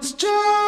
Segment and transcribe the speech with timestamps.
[0.00, 0.67] It's just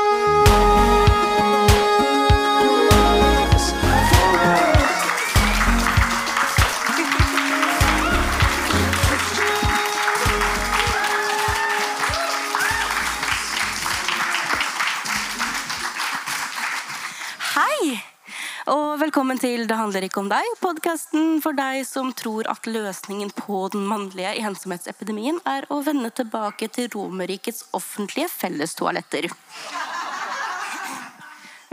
[19.11, 23.65] velkommen til Det handler ikke om deg, podkasten for deg som tror at løsningen på
[23.75, 29.27] den mannlige ensomhetsepidemien er å vende tilbake til Romerrikets offentlige fellestoaletter.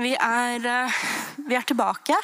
[0.02, 0.95] Vi er, eh,
[1.45, 2.17] vi er tilbake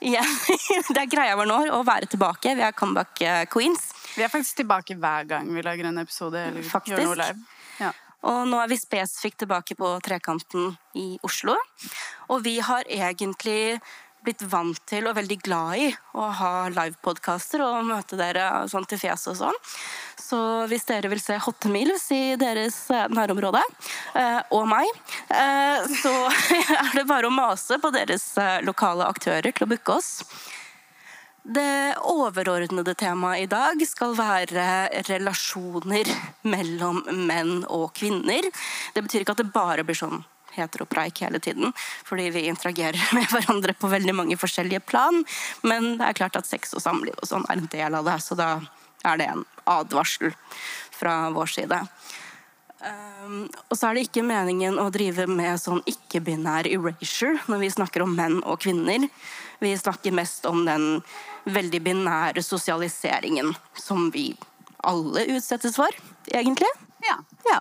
[0.00, 0.32] igjen.
[0.94, 2.54] Det er greia vår nå å være tilbake.
[2.56, 3.90] Vi er comeback eh, queens.
[4.14, 6.40] Vi er faktisk tilbake hver gang vi lager en episode.
[6.40, 6.96] eller Faktisk.
[6.96, 7.44] gjør noe live.
[7.82, 7.92] Ja.
[8.32, 11.58] Og nå er vi spesifikt tilbake på Trekanten i Oslo.
[12.32, 13.82] Og vi har egentlig
[14.22, 19.00] blitt vant til og veldig glad i å ha livepodkaster og møte dere sånn til
[19.02, 19.60] fjes og sånn.
[20.22, 20.38] Så
[20.70, 23.62] hvis dere vil se Hotte Mills i deres eh, nærområde,
[24.16, 24.88] eh, og meg,
[25.28, 26.14] eh, så
[26.78, 28.30] er det bare å mase på deres
[28.66, 30.12] lokale aktører til å booke oss.
[31.42, 34.66] Det overordnede temaet i dag skal være
[35.08, 36.06] relasjoner
[36.46, 38.46] mellom menn og kvinner.
[38.94, 40.22] Det betyr ikke at det bare blir sånn
[40.56, 41.72] heteropreik hele tiden,
[42.04, 45.22] fordi vi interagerer med hverandre på veldig mange forskjellige plan.
[45.62, 48.18] Men det er klart at sex og samliv og sånn er en del av det,
[48.24, 48.50] så da
[49.02, 50.34] er det en advarsel
[50.94, 51.80] fra vår side.
[52.82, 57.74] Um, og så er det ikke meningen å drive med sånn ikke-binær erasure når vi
[57.76, 59.06] snakker om menn og kvinner.
[59.62, 60.88] Vi snakker mest om den
[61.46, 64.32] veldig binære sosialiseringen som vi
[64.82, 65.94] alle utsettes for,
[66.26, 66.70] egentlig.
[67.06, 67.20] Ja.
[67.46, 67.60] Ja.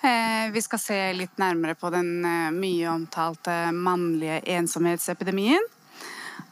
[0.00, 5.64] Eh, vi skal se litt nærmere på den eh, mye omtalte mannlige ensomhetsepidemien.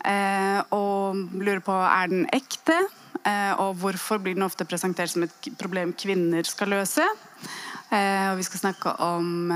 [0.04, 2.78] Eh, og lurer på er den ekte,
[3.24, 7.06] og hvorfor blir den ofte presentert som et problem kvinner skal løse.
[7.88, 9.48] Og vi skal snakke om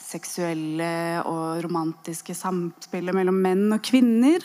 [0.00, 4.40] seksuelle og romantiske samspillet mellom menn og kvinner.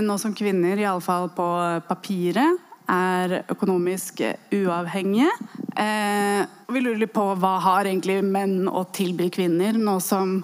[0.00, 1.50] Nå som kvinner, iallfall på
[1.90, 4.24] papiret, er økonomisk
[4.56, 5.28] uavhengige.
[5.76, 10.40] Eh, vi lurer litt på hva har egentlig menn å tilby kvinner, nå som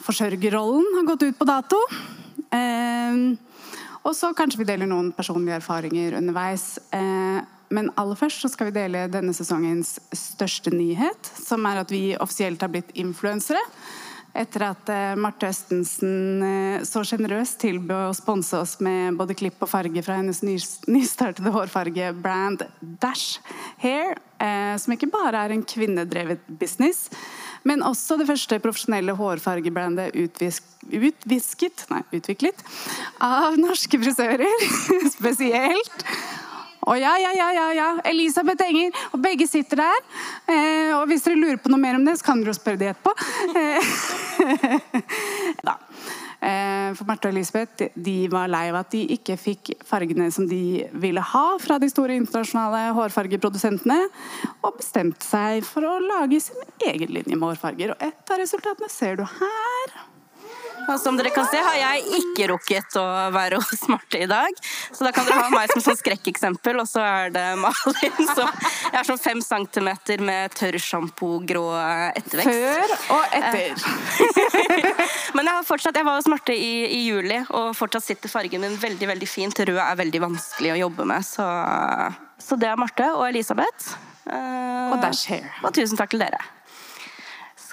[0.00, 1.78] forsørgerrollen har gått ut på dato.
[2.50, 3.22] Eh,
[4.00, 6.78] og så kanskje vi deler noen personlige erfaringer underveis.
[6.96, 7.40] Eh,
[7.70, 12.16] men aller først så skal vi dele denne sesongens største nyhet, som er at vi
[12.18, 13.60] offisielt har blitt influensere.
[14.30, 19.58] Etter at eh, Marte Østensen eh, så sjenerøst tilbød å sponse oss med både klipp
[19.64, 22.62] og farge fra hennes nys nystartede hårfargebrand
[23.02, 23.40] Dash
[23.82, 27.08] Hair, eh, som ikke bare er en kvinnedrevet business,
[27.66, 32.62] men også det første profesjonelle hårfargebrandet utvisk, utvisket, nei, utviklet
[33.26, 34.68] av norske frisører,
[35.16, 36.06] spesielt.
[36.88, 37.88] Og ja, ja, ja, ja, ja.
[38.08, 38.96] Elisabeth Enger.
[39.12, 40.00] Og begge sitter der.
[40.48, 42.80] Eh, og hvis dere lurer på noe mer om det, så kan dere jo spørre
[42.80, 43.12] de etterpå.
[43.60, 43.92] Eh,
[45.68, 45.76] da.
[46.40, 50.46] Eh, for Marte og Elisabeth de var lei av at de ikke fikk fargene som
[50.48, 53.98] de ville ha fra de store internasjonale hårfargeprodusentene,
[54.64, 57.92] og bestemte seg for å lage sin egen linje med hårfarger.
[57.92, 60.00] Og et av resultatene ser du her.
[60.88, 63.04] Og som dere kan se, har jeg ikke rukket å
[63.34, 64.60] være hos Marte i dag.
[64.90, 68.48] Så da kan dere ha meg som sånn skrekkeksempel, og så er det Malin som
[68.50, 71.64] Jeg har sånn fem centimeter med tørrsjampo-grå
[72.18, 72.50] ettervekst.
[72.50, 73.74] Før og etter.
[75.36, 78.64] Men jeg, har fortsatt, jeg var hos Marte i, i juli, og fortsatt sitter fargen
[78.64, 79.64] min veldig veldig fint.
[79.70, 81.46] Rød er veldig vanskelig å jobbe med, så,
[82.40, 83.94] så det er Marte og Elisabeth.
[84.30, 85.52] Eh, Og.
[85.64, 86.40] Og tusen takk til dere.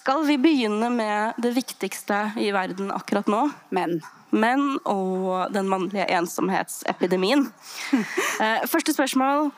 [0.08, 3.42] Skal vi begynne med det viktigste i verden akkurat nå?
[3.76, 3.98] Menn.
[4.32, 7.50] Menn og den mannlige ensomhetsepidemien.
[8.40, 9.50] Eh, Første spørsmål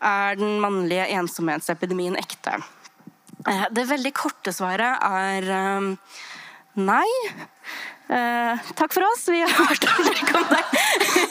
[0.00, 2.54] er den mannlige ensomhetsepidemien ekte.
[3.44, 6.16] Eh, Det veldig korte svaret er eh,
[6.80, 7.10] nei.
[8.08, 9.28] Eh, takk for oss.
[9.28, 10.72] Vi har hørt aldri om deg.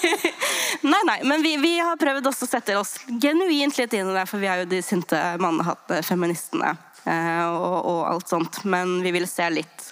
[0.94, 4.20] nei, nei, men vi, vi har prøvd også å sette oss genuint litt inn i
[4.20, 8.64] det, for vi er jo de sinte mannehatte feministene og, og alt sånt.
[8.70, 9.92] Men vi vil se litt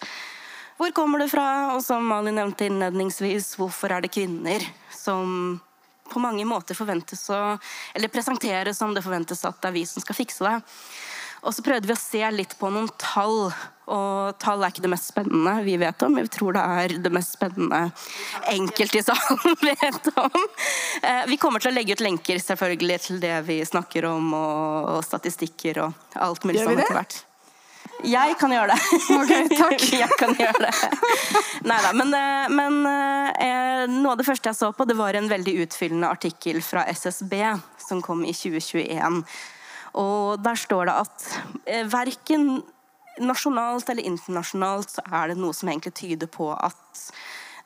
[0.80, 1.76] hvor kommer det fra?
[1.76, 4.64] Og som Malin nevnte innledningsvis, hvorfor er det kvinner
[4.96, 5.60] som
[6.10, 7.58] på mange måter forventes å
[7.94, 10.56] Eller presenteres som det forventes at det er vi som skal fikse det.
[11.44, 13.52] Og så prøvde vi å se litt på noen tall.
[13.90, 16.18] Og tall er ikke det mest spennende vi vet om.
[16.20, 17.88] Vi tror det er det mest spennende
[18.52, 20.44] enkelte i salen vet om.
[21.02, 25.02] Eh, Vi kommer til å legge ut lenker selvfølgelig til det vi snakker om, og,
[25.06, 27.20] statistikker og alt mulig sånn etter hvert.
[28.06, 29.00] Jeg kan gjøre det.
[29.18, 29.86] Ok, takk.
[30.04, 30.74] jeg kan gjøre det.
[31.68, 35.28] Neida, men, eh, men eh, noe av det første jeg så på, det var en
[35.32, 37.36] veldig utfyllende artikkel fra SSB
[37.90, 39.24] som kom i 2021.
[40.00, 41.32] Og der står det at
[41.90, 42.62] verken
[43.24, 47.04] nasjonalt eller internasjonalt så er det noe som egentlig tyder på at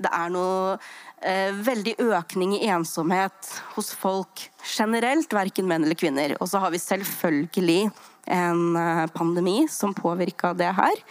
[0.03, 0.77] det er noe
[1.21, 6.35] eh, veldig økning i ensomhet hos folk generelt, verken menn eller kvinner.
[6.41, 7.91] Og så har vi selvfølgelig
[8.33, 11.03] en eh, pandemi som påvirka det her.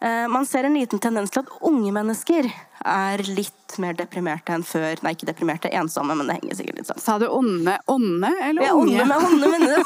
[0.00, 2.46] Eh, man ser en liten tendens til at unge mennesker
[2.86, 5.00] er litt mer deprimerte enn før.
[5.02, 7.00] Nei, ikke deprimerte, ensomme, men det henger sikkert litt sånn.
[7.02, 9.02] Sa du onde, onde eller Ja, unge?
[9.02, 9.80] onde, men- onde,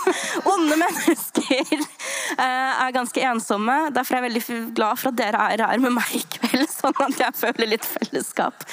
[0.53, 3.77] onde mennesker eh, er ganske ensomme.
[3.97, 7.01] Derfor er jeg veldig glad for at dere er her med meg i kveld, sånn
[7.07, 8.67] at jeg føler litt fellesskap.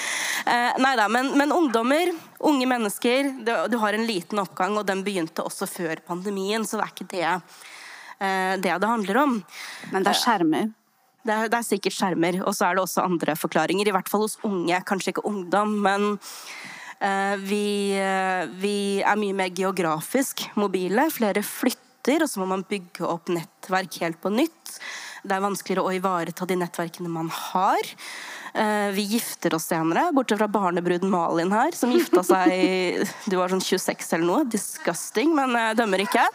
[0.44, 2.12] Eh, nei da, men, men ungdommer,
[2.52, 6.90] unge mennesker, du, har en liten oppgang, og den begynte også før pandemien, så det
[6.90, 7.38] er ikke det
[8.20, 9.38] det, det handler om.
[9.94, 10.66] Men det er skjermer.
[11.30, 13.86] Det er, det er sikkert skjermer, og så er det også andre forklaringer.
[13.86, 16.08] I hvert fall hos unge, kanskje ikke ungdom, men
[17.06, 17.66] eh, vi,
[18.02, 21.06] eh, vi er mye mer geografisk mobile.
[21.14, 24.80] Flere flytter, og så må man bygge opp nettverk helt på nytt.
[25.22, 27.94] Det er vanskeligere å ivareta de nettverkene man har.
[28.58, 33.54] Eh, Vi gifter oss senere, bortsett fra barnebruden Malin her, som gifta seg Du var
[33.54, 34.50] sånn 26 eller noe.
[34.50, 36.26] Disgusting, men jeg dømmer ikke.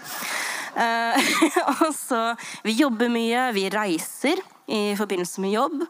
[0.79, 1.31] Eh,
[1.81, 2.27] og så,
[2.63, 4.39] vi jobber mye, vi reiser
[4.71, 5.83] i forbindelse med jobb.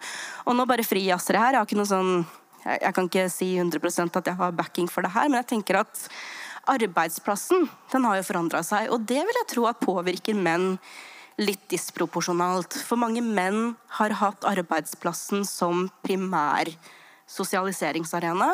[0.47, 1.57] Og nå bare frijazzer jeg her.
[1.57, 2.13] Jeg har ikke noe sånn
[2.65, 5.51] jeg, jeg kan ikke si 100% at jeg har backing for det her, men jeg
[5.55, 6.07] tenker at
[6.71, 8.89] arbeidsplassen den har jo forandra seg.
[8.95, 10.75] Og det vil jeg tro at påvirker menn
[11.41, 12.77] litt disproporsjonalt.
[12.87, 16.71] For mange menn har hatt arbeidsplassen som primær
[17.31, 18.51] sosialiseringsarena.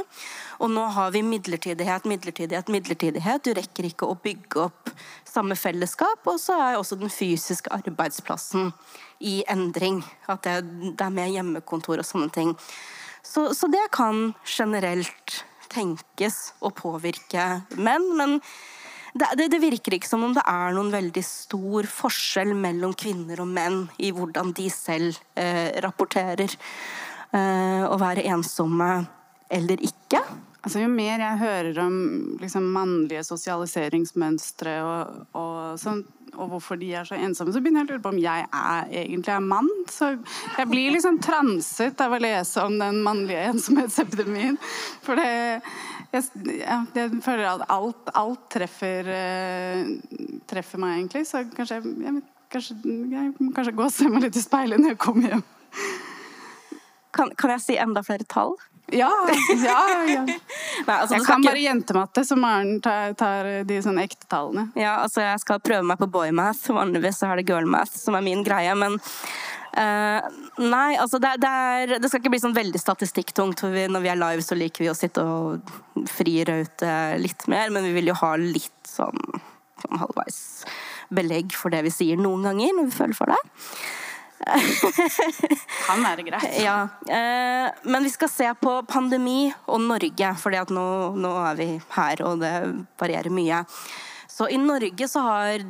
[0.63, 3.45] Og nå har vi midlertidighet, midlertidighet, midlertidighet.
[3.45, 4.93] Du rekker ikke å bygge opp
[5.29, 6.25] samme fellesskap.
[6.31, 8.73] Og så er også den fysiske arbeidsplassen
[9.21, 10.03] i endring.
[10.31, 10.61] At det,
[10.97, 12.57] det er mer hjemmekontor og sånne ting.
[13.23, 18.07] Så, så det kan generelt tenkes å påvirke menn.
[18.19, 18.39] Men
[19.13, 23.43] det, det, det virker ikke som om det er noen veldig stor forskjell mellom kvinner
[23.43, 26.55] og menn i hvordan de selv eh, rapporterer
[27.39, 28.91] å være ensomme
[29.51, 30.23] eller ikke.
[30.61, 31.95] Altså, jo mer jeg hører om
[32.41, 36.03] liksom, mannlige sosialiseringsmønstre og, og, sånn,
[36.35, 38.91] og hvorfor de er så ensomme, så begynner jeg å lure på om jeg er,
[39.03, 39.71] egentlig er mann.
[39.89, 44.61] Så jeg blir liksom transet av å lese om den mannlige ensomhetsepidemien.
[45.07, 51.25] For det jeg, jeg, jeg føler at alt, alt treffer, eh, treffer meg, egentlig.
[51.31, 52.23] Så kanskje jeg,
[52.53, 55.45] kanskje, jeg må kanskje gå og se meg litt i speilet når jeg kommer hjem.
[57.17, 58.57] Kan, kan jeg si enda flere tall?
[58.91, 59.11] Ja,
[59.63, 59.81] ja,
[60.11, 60.23] ja.
[60.87, 64.71] Nei, altså, Jeg kan ikke- bare jentematte, så Maren tar, tar de sånne ekte tallene.
[64.79, 66.65] Ja, altså jeg skal prøve meg på boymath.
[66.75, 68.75] Vanligvis så er det girlmath som er min greie.
[68.75, 70.27] Men uh,
[70.59, 73.63] nei, altså det, det, er, det skal ikke bli sånn veldig statistikktungt.
[73.63, 75.71] For vi, når vi er live, så liker vi å sitte og
[76.11, 77.71] friraute litt mer.
[77.71, 79.23] Men vi vil jo ha litt sånn,
[79.85, 80.43] sånn halvveis
[81.15, 83.41] belegg for det vi sier noen ganger når vi føler for det.
[85.87, 86.57] Kan være greit.
[86.63, 90.87] Ja, eh, men vi skal se på pandemi og Norge, for nå,
[91.21, 92.55] nå er vi her, og det
[93.01, 93.63] varierer mye.
[94.31, 95.67] Så i Norge så har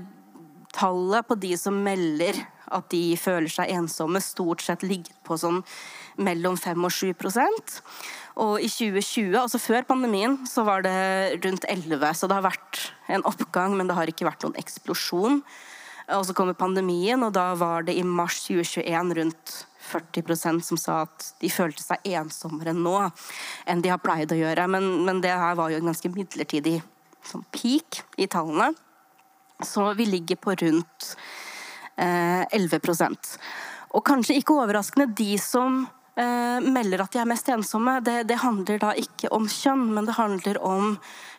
[0.77, 2.39] tallet på de som melder
[2.71, 5.59] at de føler seg ensomme, stort sett ligget på sånn
[6.23, 7.11] mellom 5 og 7
[8.37, 12.93] Og i 2020, altså før pandemien, så var det rundt 11 Så det har vært
[13.09, 15.43] en oppgang, men det har ikke vært noen eksplosjon.
[16.17, 19.57] Og så kommer pandemien, og da var det i mars 2021 rundt
[19.91, 22.97] 40% som sa at de følte seg ensommere nå
[23.69, 24.67] enn de har pleid å gjøre.
[24.71, 26.79] Men, men det her var jo en ganske midlertidig
[27.27, 28.73] sånn peak i tallene.
[29.67, 31.09] Så vi ligger på rundt
[32.01, 33.33] eh, 11%
[33.93, 35.83] Og kanskje ikke overraskende, de som
[36.17, 40.09] eh, melder at de er mest ensomme, det, det handler da ikke om kjønn, men
[40.09, 40.95] det handler om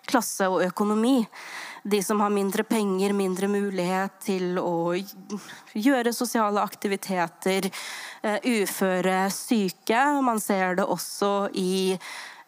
[0.10, 1.24] klasse og økonomi.
[1.84, 4.94] De som har mindre penger, mindre mulighet til å
[5.74, 7.72] gjøre sosiale aktiviteter.
[8.22, 10.22] eh, Uføre, syke.
[10.22, 11.98] Man ser det også i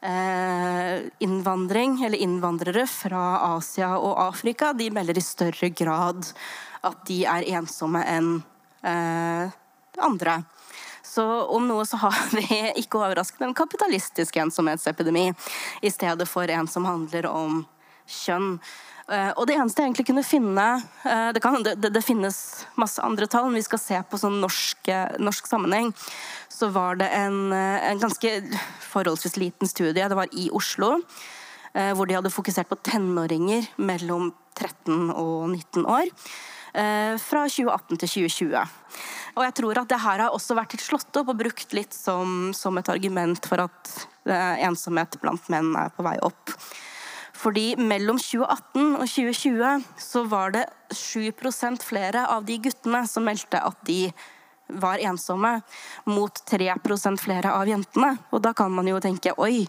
[0.01, 4.73] eh, innvandring, eller innvandrere fra Asia og Afrika.
[4.73, 6.29] De melder i større grad
[6.83, 8.43] at de er ensomme enn
[8.83, 9.49] eh,
[9.97, 10.43] andre.
[11.03, 12.45] Så om noe så har vi
[12.81, 15.31] ikke overraskende en kapitalistisk ensomhetsepidemi
[15.81, 17.63] i stedet for en som handler om
[18.05, 18.59] kjønn.
[19.11, 20.65] Eh, Og det eneste jeg egentlig kunne finne
[21.03, 22.37] eh, Det, kan, det, det finnes
[22.79, 25.91] masse andre tall, men vi skal se på sånn norsk, norsk sammenheng.
[26.51, 28.35] Så var det en, eh, en ganske
[28.93, 30.07] forholdsvis liten studie.
[30.07, 30.99] Det var i Oslo.
[31.73, 36.11] Hvor de hadde fokusert på tenåringer mellom 13 og 19 år.
[37.17, 38.75] Fra 2018 til 2020.
[39.33, 41.97] Og jeg tror at det her har også vært litt slått opp og brukt litt
[41.97, 43.89] som, som et argument for at
[44.69, 46.53] ensomhet blant menn er på vei opp.
[47.43, 50.63] Fordi mellom 2018 og 2020 så var det
[50.95, 54.07] 7% flere av de guttene som meldte at de
[54.73, 55.57] var ensomme,
[56.07, 58.15] mot 3% flere av jentene.
[58.31, 59.67] Og da kan man jo tenke oi,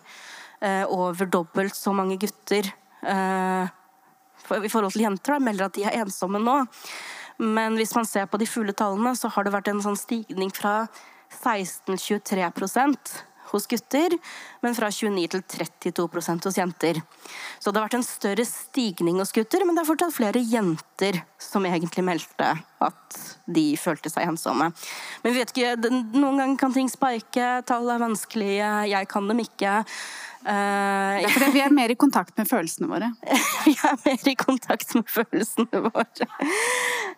[0.60, 2.70] eh, over dobbelt så mange gutter
[3.02, 3.66] eh,
[4.54, 6.60] i forhold til jenter da, melder at de er ensomme nå.
[7.42, 10.54] Men hvis man ser på de fulle tallene, så har det vært en sånn stigning
[10.54, 10.86] fra
[11.42, 12.44] 16-23
[13.52, 14.16] hos gutter,
[14.64, 17.00] men fra 29 til 32% hos jenter.
[17.60, 21.20] Så det har vært en større stigning hos gutter, men det er fortsatt flere jenter
[21.40, 24.70] som egentlig meldte at de følte seg ensomme.
[25.22, 25.74] Men vi vet ikke,
[26.14, 29.80] noen ganger kan ting spike, tall er vanskelige, jeg kan dem ikke.
[30.44, 33.10] Eh, Det er fordi vi er mer i kontakt med følelsene våre.
[33.66, 36.28] vi er mer i kontakt med følelsene våre.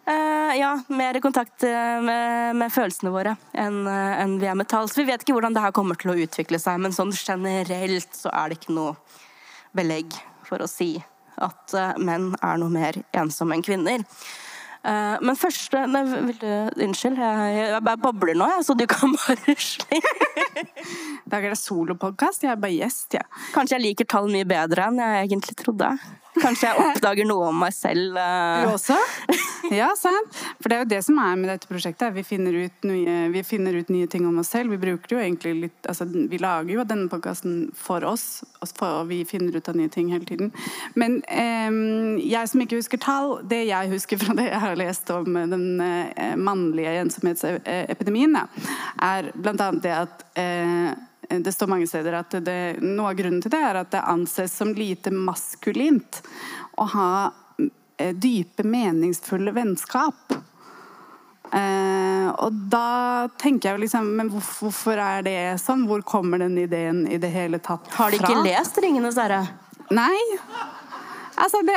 [0.06, 4.71] Uh, ja, mer i kontakt eh, med, med følelsene våre enn en vi er med
[4.71, 4.87] tall.
[4.88, 8.14] Så vi vet ikke hvordan det her kommer til å utvikle seg, men sånn generelt
[8.14, 8.95] så er det ikke noe
[9.76, 10.14] belegg
[10.47, 10.95] for å si
[11.37, 14.04] at eh, menn er noe mer ensomme enn kvinner.
[14.86, 16.50] Eh, men første nei, vil du,
[16.86, 20.62] Unnskyld, jeg, jeg bare babler nå, jeg, så du kan bare slippe.
[21.26, 23.26] I dag er det solopodkast, jeg er bare gjest, jeg.
[23.56, 25.90] Kanskje jeg liker tall mye bedre enn jeg egentlig trodde.
[26.42, 28.16] Kanskje jeg oppdager noe om meg selv.
[28.20, 28.96] eh, Du også?
[29.74, 30.36] Ja, sant.
[30.62, 32.12] For det er jo det som er med dette prosjektet.
[32.14, 34.70] Vi finner ut nye, vi finner ut nye ting om oss selv.
[34.70, 39.24] Vi bruker jo egentlig litt altså, Vi lager jo denne podkasten for oss, og vi
[39.26, 40.52] finner ut av nye ting hele tiden.
[40.94, 45.10] Men ehm, jeg som ikke husker tall, det jeg husker fra det jeg har lest
[45.14, 48.36] om den eh, mannlige ensomhetsepidemien,
[49.02, 49.32] er
[49.66, 50.94] annet det at eh,
[51.28, 54.54] det står mange steder at det, noe av grunnen til det er at det anses
[54.54, 56.21] som lite maskulint
[56.78, 57.11] å ha
[57.99, 60.37] eh, dype, meningsfulle vennskap.
[61.52, 65.85] Eh, og da tenker jeg jo liksom Men hvorfor, hvorfor er det sånn?
[65.87, 68.09] Hvor kommer den ideen i det hele tatt fra?
[68.09, 69.47] Har de ikke lest 'Ringenes herre'?
[69.95, 70.18] Nei.
[71.37, 71.76] Altså, det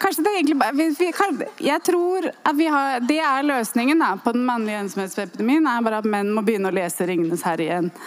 [0.00, 4.02] Kanskje det egentlig bare vi, vi, kan, Jeg tror at vi har Det er løsningen
[4.02, 5.66] da, på den mannlige ensomhetsepidemien.
[5.70, 7.90] Er bare at menn må begynne å lese 'Ringenes herre' igjen.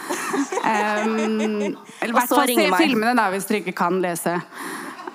[0.69, 4.36] Um, eller i hvert fall se filmene, da, hvis dere ikke kan lese.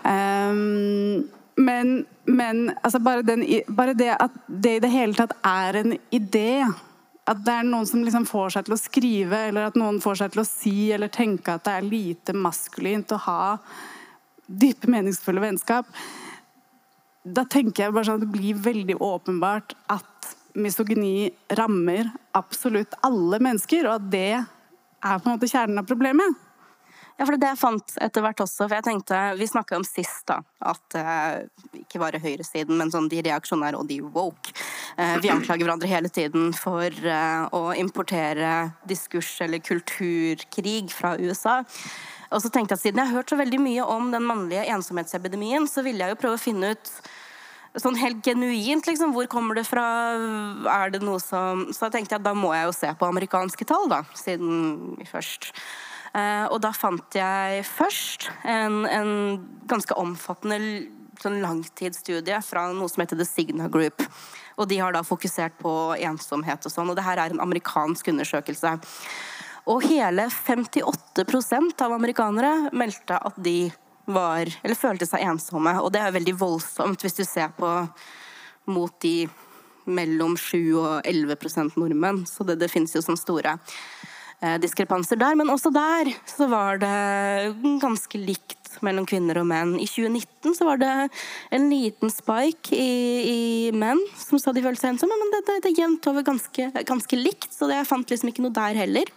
[0.03, 1.93] Um, men
[2.25, 6.65] men altså bare, den, bare det at det i det hele tatt er en idé
[7.29, 10.19] At det er noen som liksom får seg til å skrive, eller at noen får
[10.21, 13.39] seg til å si eller tenke at det er lite maskulint å ha
[14.45, 15.89] dype, meningsfulle vennskap.
[17.25, 23.41] Da tenker jeg bare sånn at det blir veldig åpenbart at misogyni rammer absolutt alle
[23.43, 26.43] mennesker, og at det er på en måte kjernen av problemet.
[27.15, 28.67] Ja, for det er det jeg fant etter hvert også.
[28.67, 31.45] For jeg tenkte, Vi snakka om sist da, at eh,
[31.85, 34.51] ikke bare høyresiden, men sånn de reaksjonære og de woke.
[34.99, 41.61] Eh, vi anklager hverandre hele tiden for eh, å importere diskurs eller kulturkrig fra USA.
[42.31, 44.65] Og så tenkte jeg at Siden jeg har hørt så veldig mye om den mannlige
[44.75, 46.93] ensomhetsepidemien, så ville jeg jo prøve å finne ut
[47.83, 49.85] sånn helt genuint, liksom, hvor kommer det fra?
[50.71, 53.09] Er det noe som Så da tenkte jeg at da må jeg jo se på
[53.09, 55.51] amerikanske tall, da, siden først.
[56.15, 59.11] Eh, og da fant jeg først en, en
[59.71, 60.61] ganske omfattende
[61.23, 64.05] sånn langtidsstudie fra noe som heter The Signa Group.
[64.55, 68.13] Og de har da fokusert på ensomhet og sånn, og det her er en amerikansk
[68.13, 68.77] undersøkelse.
[69.71, 73.73] Og hele 58% av amerikanere meldte at de
[74.05, 75.73] var, eller følte seg ensomme.
[75.81, 77.71] Og det er veldig voldsomt hvis du ser på
[78.69, 79.25] mot de
[79.85, 82.25] mellom 7 og 11% nordmenn.
[82.29, 85.37] Så det, det finnes jo som store eh, diskrepanser der.
[85.41, 89.77] Men også der så var det ganske likt mellom kvinner og menn.
[89.81, 90.93] I 2019 så var det
[91.55, 92.93] en liten spike i,
[93.31, 93.41] i
[93.73, 97.21] menn som sa de følte seg ensomme, men det, det, det jevnt over ganske, ganske
[97.21, 99.13] likt, så det, jeg fant liksom ikke noe der heller.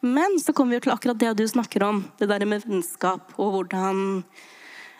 [0.00, 3.52] Men så kommer vi til akkurat det du snakker om, det der med vennskap og
[3.54, 4.02] hvordan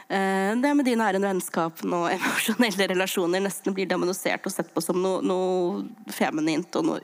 [0.09, 4.85] eh, det med de nære vennskapene og emosjonelle relasjoner nesten blir demonisert og sett på
[4.85, 7.03] som noe, noe feminint og noe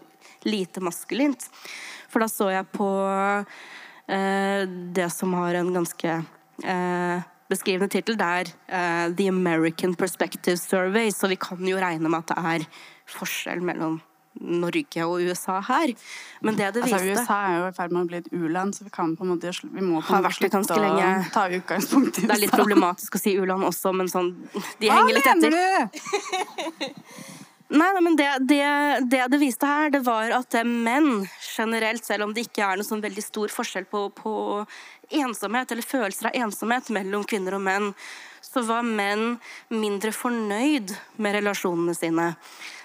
[0.48, 1.48] lite maskulint.
[2.10, 2.88] For da så jeg på
[4.10, 4.62] eh,
[4.96, 6.16] det som har en ganske
[6.64, 8.18] eh, beskrivende tittel.
[8.18, 12.54] Det er eh, The American Perspective Survey, så vi kan jo regne med at det
[12.54, 12.68] er
[13.10, 14.00] forskjell mellom
[14.40, 15.94] Norge og USA her.
[16.40, 18.86] Men det det Altså, USA er jo i ferd med å bli et u-land, så
[18.86, 22.24] vi kan på en måte vi må på en måte slutte å ta utgangspunkt i
[22.24, 22.30] USA.
[22.30, 24.32] Det er litt problematisk å si u-land også, men sånn
[24.80, 25.54] De henger litt etter.
[25.54, 27.28] Hva mener du?
[27.70, 28.64] Nei, nei, men det, det,
[29.12, 32.86] det det viste her, det var at menn generelt, selv om det ikke er noe
[32.86, 34.32] sånn veldig stor forskjell på, på
[35.20, 37.92] ensomhet eller følelser av ensomhet mellom kvinner og menn,
[38.42, 39.36] så var menn
[39.70, 42.26] mindre fornøyd med relasjonene sine.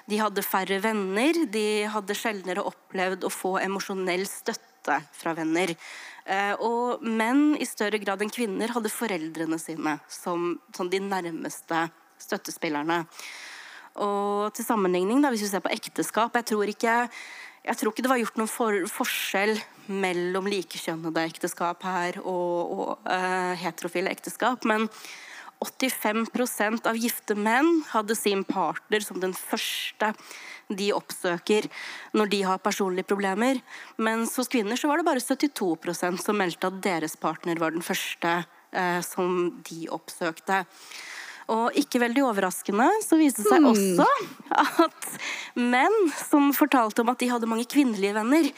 [0.05, 5.74] De hadde færre venner, de hadde sjeldnere opplevd å få emosjonell støtte fra venner.
[6.25, 11.88] Eh, Og menn i større grad enn kvinner hadde foreldrene sine som, som de nærmeste
[12.21, 13.03] støttespillerne.
[14.03, 16.95] Og til sammenligning, da, hvis vi ser på ekteskap Jeg tror ikke,
[17.63, 19.55] jeg tror ikke det var gjort noen for, forskjell
[19.88, 24.65] mellom likekjønnede ekteskap her og, og uh, heterofile ekteskap.
[24.67, 24.89] Men
[25.65, 30.13] 85% av gifte menn hadde sin partner som den første
[30.69, 31.67] de oppsøker
[32.17, 33.60] når de har personlige problemer.
[34.01, 37.86] Mens hos kvinner så var det bare 72% som meldte at deres partner var den
[37.86, 38.38] første
[38.72, 40.63] eh, som de oppsøkte.
[41.53, 44.07] Og ikke veldig overraskende så viste det seg også
[44.65, 45.12] at
[45.60, 48.50] menn som fortalte om at de hadde mange kvinnelige venner,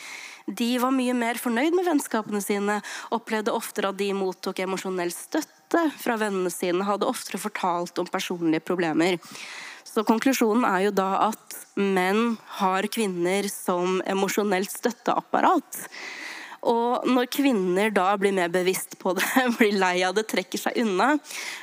[0.47, 2.79] de var mye mer fornøyd med vennskapene sine,
[3.11, 5.56] opplevde oftere at de mottok emosjonell støtte
[5.99, 9.17] fra vennene sine, hadde oftere fortalt om personlige problemer.
[9.87, 15.85] Så konklusjonen er jo da at menn har kvinner som emosjonelt støtteapparat.
[16.67, 19.25] Og når kvinner da blir mer bevisst på det,
[19.59, 21.13] blir lei av det, trekker seg unna,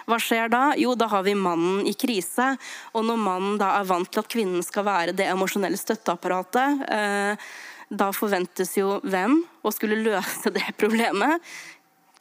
[0.09, 0.65] hva skjer da?
[0.81, 2.55] Jo, da har vi mannen i krise.
[2.95, 7.49] Og når mannen da er vant til at kvinnen skal være det emosjonelle støtteapparatet, eh,
[7.95, 11.43] da forventes jo hvem å skulle løse det problemet?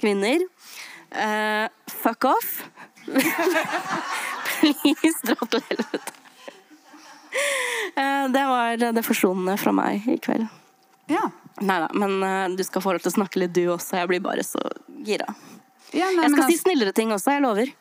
[0.01, 0.43] Kvinner.
[1.13, 2.63] Eh, fuck off.
[4.59, 6.13] Please, dra til helvete.
[7.93, 10.45] Uh, det var det forsonende fra meg i kveld.
[11.11, 11.25] Ja.
[11.61, 13.99] Nei da, men uh, du skal få lov til å snakke litt du også.
[14.01, 14.61] Jeg blir bare så
[15.05, 15.27] gira.
[15.93, 17.73] ja nei, Jeg men skal si altså- snillere ting også, jeg lover.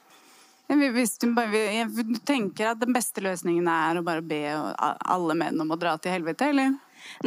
[0.73, 5.61] Hvis du, bare, jeg tenker at den beste løsningen er å bare be alle menn
[5.61, 6.73] om å dra til helvete, eller?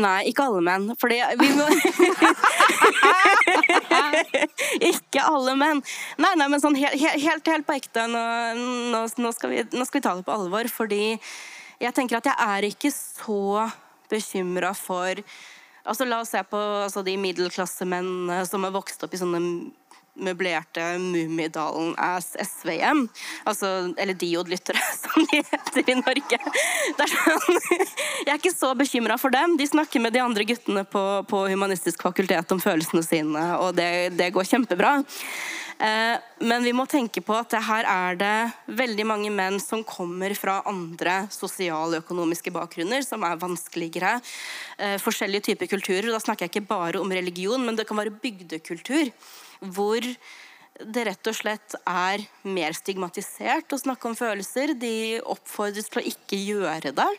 [0.01, 0.89] Nei, ikke alle menn.
[0.99, 1.67] Fordi vi må
[4.91, 5.81] Ikke alle menn.
[6.21, 8.05] Nei, nei, men sånn helt, helt, helt på ekte.
[8.11, 8.23] Nå,
[8.93, 10.69] nå, nå, skal vi, nå skal vi ta det på alvor.
[10.71, 13.67] Fordi jeg tenker at jeg er ikke så
[14.11, 15.23] bekymra for
[15.85, 19.37] Altså, la oss se på altså, de middelklassemennene som har vokst opp i sånne
[20.15, 23.05] møblerte Mummidalen-ass SV-hjem.
[23.47, 26.39] Altså, eller Diod-lyttere, som de heter i Norge.
[26.95, 27.59] Er sånn,
[28.25, 29.57] jeg er ikke så bekymra for dem.
[29.59, 34.15] De snakker med de andre guttene på, på Humanistisk fakultet om følelsene sine, og det,
[34.17, 34.97] det går kjempebra.
[35.79, 40.31] Eh, Men vi må tenke på at her er det veldig mange menn som kommer
[40.37, 44.17] fra andre sosiale og økonomiske bakgrunner, som er vanskeligere.
[44.77, 46.11] Eh, Forskjellige typer kulturer.
[46.11, 49.11] Da snakker jeg ikke bare om religion, men det kan være bygdekultur.
[49.61, 50.03] Hvor
[50.75, 54.73] det rett og slett er mer stigmatisert å snakke om følelser.
[54.75, 57.11] De oppfordres til å ikke gjøre det.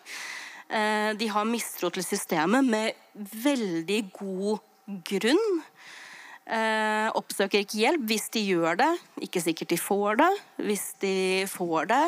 [0.68, 4.60] Eh, De har mistro til systemet med veldig god
[5.08, 5.62] grunn.
[6.46, 8.92] Eh, oppsøker ikke hjelp hvis de gjør det.
[9.24, 10.32] Ikke sikkert de får det.
[10.68, 11.16] Hvis de
[11.50, 12.04] får det,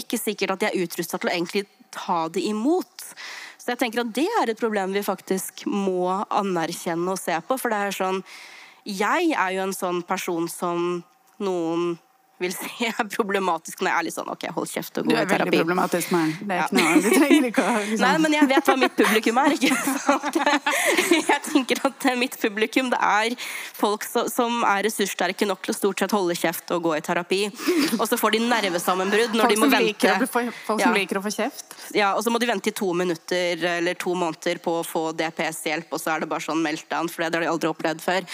[0.00, 3.10] ikke sikkert at de er utrusta til å egentlig ta det imot.
[3.58, 7.58] Så jeg tenker at det er et problem vi faktisk må anerkjenne og se på.
[7.58, 8.22] For det er sånn
[8.86, 10.82] Jeg er jo en sånn person som
[11.42, 11.96] noen
[12.38, 15.16] vil si er problematisk når jeg er litt sånn OK, hold kjeft og gå i
[15.16, 15.28] terapi.
[15.28, 16.32] Du er veldig problematisk, Maren.
[16.40, 18.04] Det er ikke noe, Du trenger ikke å liksom.
[18.06, 19.54] Nei, men jeg vet hva mitt publikum er.
[19.56, 20.40] ikke sant?
[21.30, 23.34] Jeg tenker at mitt publikum det er
[23.76, 27.40] folk som er ressurssterke nok til å stort sett holde kjeft og gå i terapi.
[27.98, 30.12] Og så får de nervesammenbrudd når Folk de må vente.
[30.12, 30.92] å, folk som Ja.
[30.96, 31.76] liker å få kjeft.
[31.96, 35.06] Ja, og så må de vente i to minutter eller to måneder på å få
[35.16, 38.26] DPS-hjelp, og så er det bare sånn meltdown, for det har de aldri opplevd før.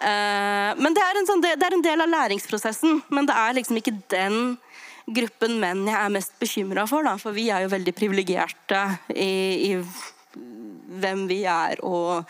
[0.00, 3.33] Eh, men det er, en sånn, det det er en del av læringsprosessen, men det
[3.40, 4.56] er liksom ikke den
[5.04, 8.80] gruppen menn jeg er mest bekymra for, da, for vi er jo veldig privilegerte
[9.12, 9.72] i, i
[11.00, 12.24] hvem vi er og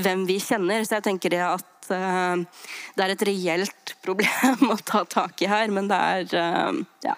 [0.00, 0.84] hvem vi kjenner.
[0.86, 2.64] Så jeg tenker det at uh,
[2.96, 7.16] det er et reelt problem å ta tak i her, men det er uh, ja.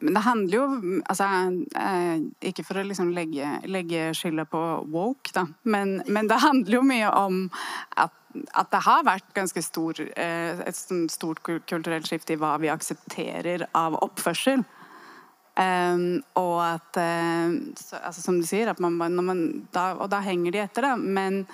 [0.00, 0.64] Men det handler jo
[1.06, 1.26] altså,
[1.78, 4.60] eh, Ikke for å liksom legge, legge skylda på
[4.92, 7.38] woke, da, men, men det handler jo mye om
[7.96, 8.14] at,
[8.58, 12.56] at det har vært ganske stor, eh, et sånn stort kul- kulturelt skifte i hva
[12.60, 14.66] vi aksepterer av oppførsel.
[15.54, 20.50] Um, og at eh, så, altså, Som du sier, man, man, da, og da henger
[20.50, 20.96] de etter, da.
[20.98, 21.44] Men,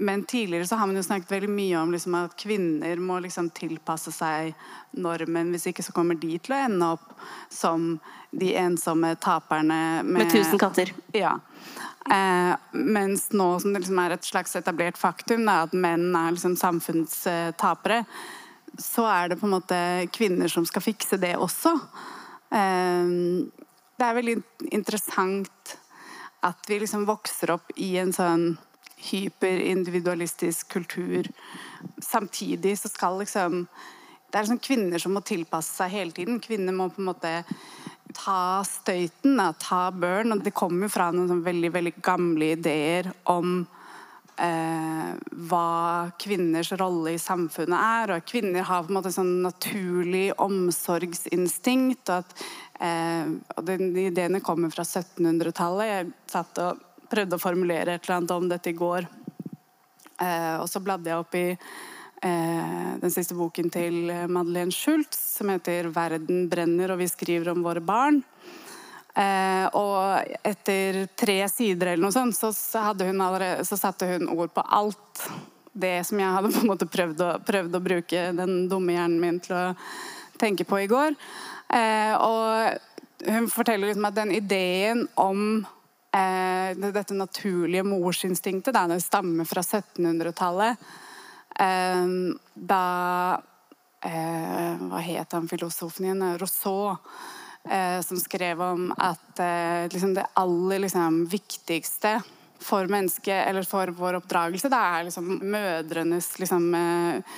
[0.00, 3.50] men tidligere så har man jo snakket veldig mye om liksom, at kvinner må liksom,
[3.52, 4.54] tilpasse seg
[4.96, 5.50] normen.
[5.52, 7.10] Hvis ikke så kommer de til å ende opp
[7.52, 7.98] som
[8.30, 10.94] de ensomme taperne Med tusen katter.
[11.12, 11.34] Ja.
[12.08, 16.32] Eh, mens nå som det liksom er et slags etablert faktum, da, at menn er
[16.32, 18.00] liksom samfunnstapere,
[18.80, 19.82] så er det på en måte
[20.16, 21.74] kvinner som skal fikse det også.
[22.56, 23.12] Eh,
[24.00, 24.40] det er veldig
[24.72, 25.76] interessant
[26.40, 28.54] at vi liksom vokser opp i en sånn
[29.00, 31.28] hyperindividualistisk kultur.
[32.02, 33.66] Samtidig så skal liksom
[34.30, 36.36] Det er liksom kvinner som må tilpasse seg hele tiden.
[36.38, 37.30] Kvinner må på en måte
[38.14, 40.30] ta støyten, da, ta børn.
[40.36, 43.64] Og det kommer jo fra noen veldig, veldig gamle ideer om
[44.38, 45.10] eh,
[45.50, 48.12] hva kvinners rolle i samfunnet er.
[48.12, 52.06] Og at kvinner har på en måte sånn naturlig omsorgsinstinkt.
[52.06, 52.46] Og at
[52.86, 55.90] eh, og den, de ideene kommer fra 1700-tallet.
[55.90, 59.08] Jeg satt og prøvde å formulere et eller annet om dette i går.
[60.20, 65.52] Eh, og så bladde jeg opp i eh, den siste boken til Madeleine Schultz, som
[65.52, 68.22] heter 'Verden brenner, og vi skriver om våre barn'.
[69.14, 72.52] Eh, og etter tre sider eller noe sånt, så,
[73.02, 75.24] hun allerede, så satte hun ord på alt
[75.72, 79.20] det som jeg hadde på en måte prøvd å, prøvd å bruke den dumme hjernen
[79.22, 79.64] min til å
[80.40, 81.18] tenke på i går.
[81.74, 85.66] Eh, og hun forteller liksom at den ideen om
[86.16, 90.88] eh, dette naturlige morsinstinktet, det stammer fra 1700-tallet.
[91.60, 92.06] Eh,
[92.54, 92.84] da
[94.04, 96.26] eh, Hva het han filosofen igjen?
[96.40, 96.96] Rousseau.
[97.68, 102.14] Eh, som skrev om at eh, liksom det aller liksom, viktigste
[102.60, 107.36] for mennesket, eller for vår oppdragelse, det er liksom mødrenes liksom eh,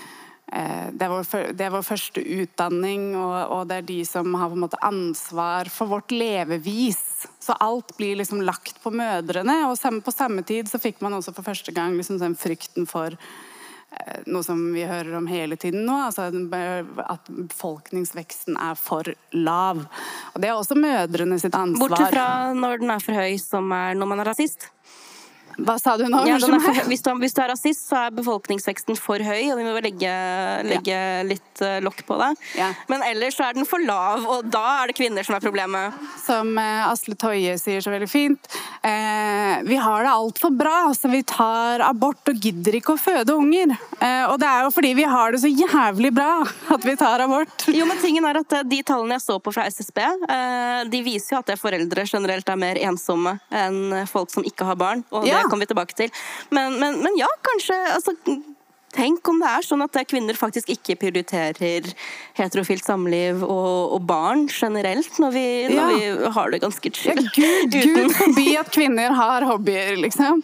[0.52, 4.50] det, er vår, det er vår første utdanning, og, og det er de som har
[4.52, 7.00] på en måte ansvar for vårt levevis.
[7.40, 9.62] Så alt blir liksom lagt på mødrene.
[9.70, 12.84] Og samme, på samme tid så fikk man også for første gang liksom den frykten
[12.90, 19.08] for eh, noe som vi hører om hele tiden nå, altså at befolkningsveksten er for
[19.32, 19.86] lav.
[20.34, 21.96] Og Det er også mødrene sitt ansvar.
[21.96, 24.68] Bortsett fra når den er for høy, som er når man er rasist.
[25.60, 26.22] Hva sa du nå?
[26.28, 26.56] Ja, for,
[26.88, 30.12] hvis, du, hvis du er rasist, så er befolkningsveksten for høy, og vi må legge,
[30.66, 32.30] legge litt uh, lokk på det.
[32.58, 32.70] Ja.
[32.88, 35.98] Men ellers så er den for lav, og da er det kvinner som er problemet.
[36.24, 38.48] Som uh, Asle Toje sier så veldig fint.
[38.82, 43.36] uh, vi har det altfor bra, så vi tar abort og gidder ikke å føde
[43.36, 43.74] unger.
[44.02, 46.42] Og det er jo fordi vi har det så jævlig bra
[46.74, 47.66] at vi tar abort.
[47.70, 50.00] Jo, men tingen er at De tallene jeg så på fra SSB,
[50.90, 54.78] de viser jo at det foreldre generelt er mer ensomme enn folk som ikke har
[54.80, 55.04] barn.
[55.14, 55.41] Og Ja.
[55.42, 56.10] Det kommer vi tilbake til.
[56.50, 58.16] Men, men, men ja, kanskje altså,
[58.92, 61.86] Tenk om det er sånn at kvinner faktisk ikke prioriterer
[62.36, 65.86] heterofilt samliv og, og barn generelt, når vi, når Ja.
[66.20, 67.22] vi har det ganske Ja, chill.
[67.32, 70.42] Gud, Gud forby at kvinner har hobbyer, liksom.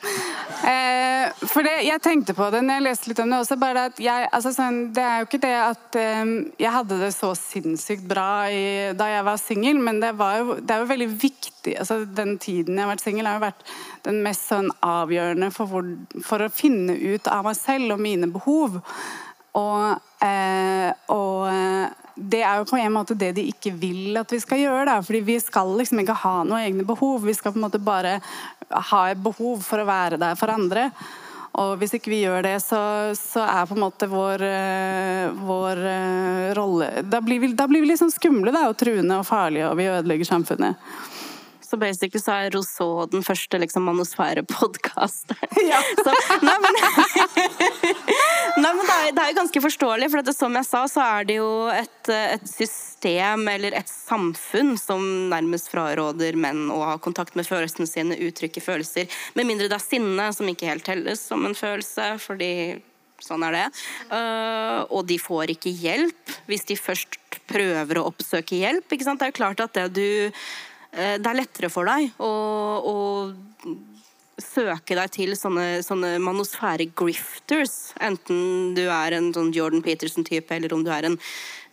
[0.65, 3.59] Eh, for det, jeg tenkte på det når jeg leste litt om det også.
[3.61, 6.33] bare at jeg, altså sånn, Det er jo ikke det at eh,
[6.65, 8.65] jeg hadde det så sinnssykt bra i,
[8.97, 11.77] da jeg var singel, men det, var jo, det er jo veldig viktig.
[11.85, 13.63] altså Den tiden jeg har vært singel, har jo vært
[14.07, 15.89] den mest sånn avgjørende for, hvor,
[16.25, 18.79] for å finne ut av meg selv og mine behov.
[19.59, 21.49] Og, eh, og
[22.19, 24.89] det er jo på en måte det de ikke vil at vi skal gjøre.
[24.91, 24.99] Da.
[25.05, 27.23] Fordi vi skal liksom ikke ha noen egne behov.
[27.27, 28.19] Vi skal på en måte bare
[28.69, 30.91] ha et behov for å være der for andre.
[31.59, 32.81] Og hvis ikke vi gjør det, så,
[33.19, 37.87] så er på en måte vår, eh, vår eh, rolle Da blir vi, da blir
[37.89, 40.91] liksom skumle da, og truende og farlige, og vi ødelegger samfunnet.
[41.69, 45.51] Så basically så er Rousseau den første liksom, manusfære-podkasteren.
[46.05, 46.79] Så, nei, men,
[48.63, 51.05] nei, men det, er, det er jo ganske forståelig, for det, som jeg sa, så
[51.05, 56.97] er det jo et, et system eller et samfunn som nærmest fraråder menn å ha
[57.05, 61.21] kontakt med følelsene sine, uttrykke følelser, med mindre det er sinne, som ikke helt telles
[61.29, 62.53] som en følelse, fordi
[63.19, 63.65] Sånn er det.
[64.13, 67.19] Uh, og de får ikke hjelp hvis de først
[67.51, 68.87] prøver å oppsøke hjelp.
[68.87, 70.07] Det er jo klart at det du
[70.93, 72.33] Det er lettere for deg å
[74.39, 77.77] søke deg til sånne, sånne manosfære-grifters.
[78.05, 81.19] Enten du er en sånn Jordan Peterson-type, eller om du er en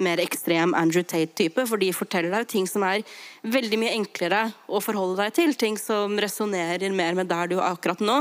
[0.03, 1.63] mer ekstrem Andrew Tate-type.
[1.69, 3.05] For de forteller deg ting som er
[3.45, 5.53] veldig mye enklere å forholde deg til.
[5.55, 8.17] Ting som resonnerer mer med der du er akkurat nå.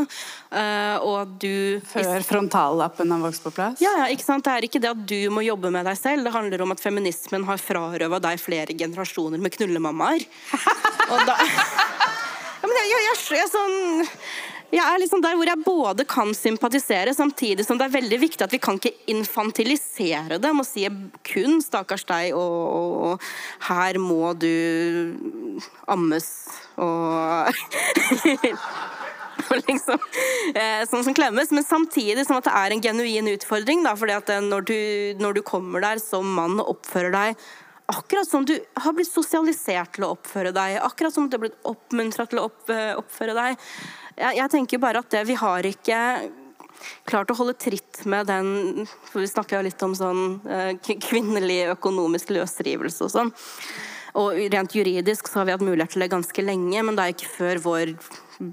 [0.54, 3.82] eh, og du Før frontallappen har vokst på plass.
[3.82, 4.44] ja, ja, ikke sant?
[4.44, 6.28] Det er ikke det at du må jobbe med deg selv.
[6.28, 10.26] Det handler om at feminismen har frarøva deg flere generasjoner med knullemammaer.
[11.12, 11.38] Og da
[12.64, 14.06] ja, men jeg, jeg, jeg, jeg, sånn,
[14.72, 18.46] jeg er liksom der hvor jeg både kan sympatisere, samtidig som det er veldig viktig
[18.46, 20.86] at vi kan ikke infantilisere det med å si
[21.28, 23.20] kun 'stakkars deg', og, og, og
[23.68, 25.12] 'her må du
[25.84, 26.48] ammes',
[29.44, 30.00] og liksom,
[30.56, 33.84] eh, sånn som klemmes, men samtidig som at det er en genuin utfordring.
[33.84, 34.80] Da, fordi at eh, når du,
[35.20, 37.44] når du kommer der som mann og oppfører deg
[37.90, 41.58] akkurat som du har blitt sosialisert til å oppføre deg, akkurat som du har blitt
[41.68, 43.58] oppmuntra til å opp, eh, oppføre deg
[44.14, 46.00] jeg, jeg tenker bare at det, vi har ikke
[47.08, 50.72] klart å holde tritt med den for Vi snakker jo litt om sånn eh,
[51.08, 53.32] kvinnelig økonomisk løsrivelse og sånn.
[54.20, 57.14] Og rent juridisk så har vi hatt mulighet til det ganske lenge, men det er
[57.16, 57.94] ikke før vår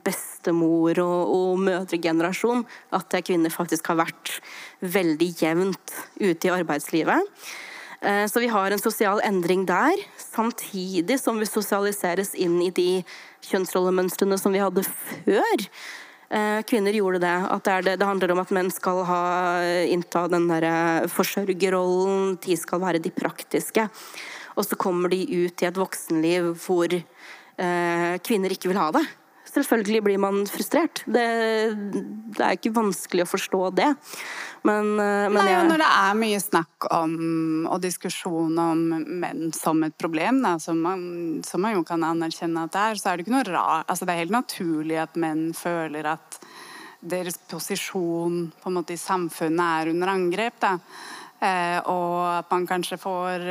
[0.06, 2.64] bestemor og, og mødregenerasjon
[2.98, 4.40] at kvinner faktisk har vært
[4.82, 7.38] veldig jevnt ute i arbeidslivet.
[8.02, 13.04] Eh, Så vi har en sosial endring der, samtidig som vi sosialiseres inn i de
[13.46, 15.68] kjønnsrollemønstrene som vi hadde før.
[16.32, 17.36] eh, kvinner gjorde det.
[17.52, 19.22] At det, det, det handler om at menn skal ha,
[19.86, 23.90] innta den derre forsørgerrollen, de skal være de praktiske.
[24.58, 29.06] Og så kommer de ut i et voksenliv hvor eh, kvinner ikke vil ha det.
[29.52, 31.02] Selvfølgelig blir man frustrert.
[31.12, 31.26] Det,
[32.38, 33.90] det er ikke vanskelig å forstå det.
[34.64, 37.16] Men, eh, men Nei, jeg, når det er mye snakk om
[37.68, 38.84] og diskusjon om
[39.22, 41.04] menn som et problem, da, som, man,
[41.48, 43.90] som man jo kan anerkjenne at det er, så er det ikke noe rart.
[43.92, 46.40] Altså, det er helt naturlig at menn føler at
[47.02, 50.62] deres posisjon på en måte i samfunnet er under angrep.
[50.62, 50.76] Da.
[51.42, 53.46] Eh, og at man kanskje får,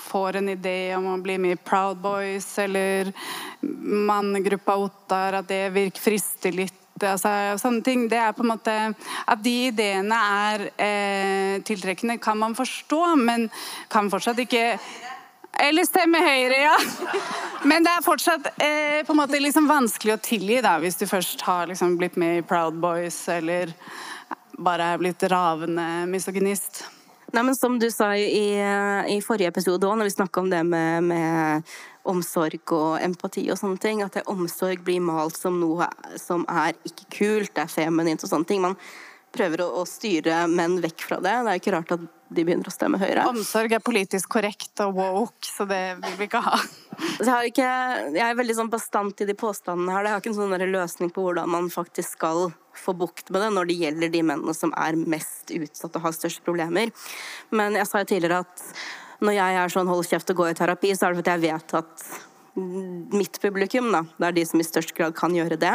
[0.00, 3.12] får en idé om å bli med i Proud Boys eller
[3.60, 6.76] mannegruppa Ottar, at det virker frister litt.
[7.00, 7.30] Altså,
[7.60, 8.08] sånne ting.
[8.12, 8.72] Det er på en måte
[9.24, 13.46] At de ideene er eh, tiltrekkende, kan man forstå, men
[13.88, 14.74] kan fortsatt ikke
[15.60, 16.76] eller stemme Høyre, ja.
[17.68, 21.04] Men det er fortsatt eh, på en måte liksom vanskelig å tilgi da, hvis du
[21.10, 23.74] først har liksom blitt med i Proud Boys eller
[24.60, 26.84] bare er blitt ravende misogynist.
[27.32, 28.58] Nei, men Som du sa i,
[29.14, 31.70] i forrige episode òg, når vi snakka om det med, med,
[32.10, 35.86] omsorg og empati og sånne ting, at det omsorg blir malt som noe
[36.18, 38.64] som er ikke kult, det er feminint og sånne ting.
[38.64, 38.78] Man
[39.34, 41.34] prøver å, å styre menn vekk fra det.
[41.44, 43.26] Det er ikke rart at de begynner å stemme Høyre.
[43.30, 46.58] Omsorg er politisk korrekt og woke, så det vil vi ikke ha.
[47.18, 47.68] Jeg, har ikke,
[48.14, 50.06] jeg er veldig sånn bastant i de påstandene her.
[50.06, 53.50] Jeg har ikke en sånn løsning på hvordan man faktisk skal få bukt med det
[53.54, 56.92] når det gjelder de mennene som er mest utsatt og har størst problemer.
[57.54, 58.66] Men jeg sa jo tidligere at
[59.20, 61.44] når jeg er sånn hold kjeft og gå i terapi, så er det fordi jeg
[61.48, 62.04] vet at
[62.54, 64.02] mitt publikum, da.
[64.18, 65.72] Det er de som i størst grad kan gjøre det.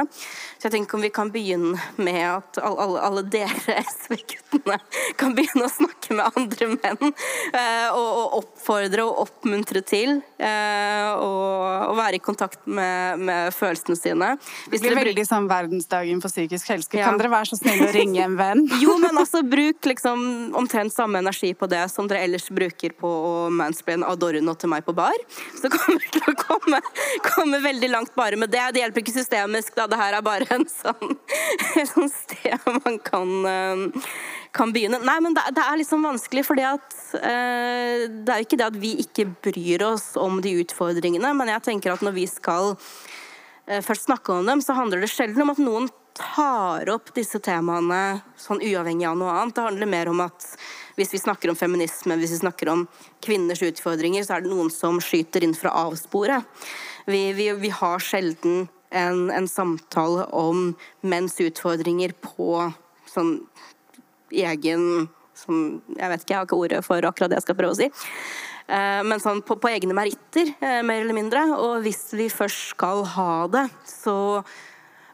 [0.58, 4.78] Så jeg tenker om vi kan begynne med at alle, alle, dere SV-guttene
[5.20, 7.14] kan begynne å snakke med andre menn.
[7.56, 13.98] Eh, og, og oppfordre og oppmuntre til eh, å være i kontakt med, med følelsene
[14.00, 14.32] sine.
[14.70, 15.30] Det blir veldig bruk...
[15.30, 16.92] sånn verdensdagen for psykisk helse.
[16.96, 17.10] Ja.
[17.10, 18.66] Kan dere være så snill å ringe en venn?
[18.86, 23.10] Jo, men altså bruk liksom omtrent samme energi på det som dere ellers bruker på
[23.10, 25.16] å mansplaine Adorno til meg på bar.
[25.58, 26.65] Så kommer vi til å komme,
[27.30, 28.64] komme veldig langt bare med det.
[28.74, 29.88] Det hjelper ikke systemisk, da.
[29.92, 31.18] Det her er bare en sånn,
[31.82, 34.14] et sånt sted man kan, eh,
[34.56, 35.02] kan begynne.
[35.06, 38.80] Nei, men det, det er liksom vanskelig, at eh, Det er jo ikke det at
[38.82, 42.74] vi ikke bryr oss om de utfordringene, men jeg tenker at når vi skal
[43.68, 47.42] eh, først snakke om dem, så handler det sjelden om at noen tar opp disse
[47.44, 49.56] temaene sånn uavhengig av noe annet.
[49.58, 50.48] Det handler mer om at
[50.96, 52.86] hvis vi snakker om feminisme, hvis vi snakker om
[53.24, 56.48] kvinners utfordringer, så er det noen som skyter inn fra avsporet.
[57.06, 60.72] Vi, vi, vi har sjelden en, en samtale om
[61.06, 62.72] menns utfordringer på
[63.12, 63.38] sånn
[64.36, 67.76] egen som, Jeg vet ikke, jeg har ikke ordet for akkurat det jeg skal prøve
[67.76, 67.90] å si.
[68.72, 71.44] Eh, Men sånn på, på egne meritter, eh, mer eller mindre.
[71.60, 74.16] Og hvis vi først skal ha det, så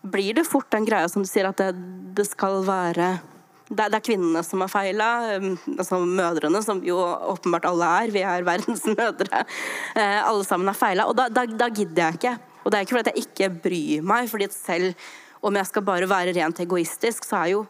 [0.06, 1.74] blir det fort den greia som du sier, at det,
[2.18, 3.16] det skal være
[3.72, 5.10] det er, kvinnene som har feila,
[5.78, 8.14] altså mødrene, som jo åpenbart alle er.
[8.14, 9.44] Vi er verdens mødre.
[9.96, 11.08] Eh, alle sammen har feila.
[11.08, 12.38] Og da, da, da gidder jeg ikke.
[12.62, 15.06] Og det er ikke fordi jeg ikke bryr meg, fordi selv
[15.42, 17.64] om jeg skal bare være rent egoistisk, så er jo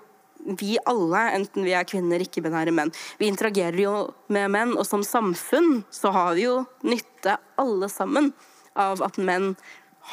[0.58, 3.94] vi alle, enten vi er kvinner, ikke-binære menn, vi interagerer jo
[4.34, 8.32] med menn, og som samfunn så har vi jo nytte, alle sammen,
[8.74, 9.52] av at menn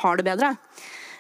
[0.02, 0.52] har det bedre.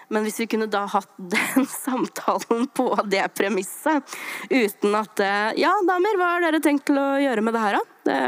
[0.08, 4.16] Men hvis vi kunne da hatt den samtalen på det premisset,
[4.50, 7.78] uten at eh, Ja, damer, hva har dere tenkt til å gjøre med det her,
[7.78, 7.94] da?
[8.08, 8.20] Det,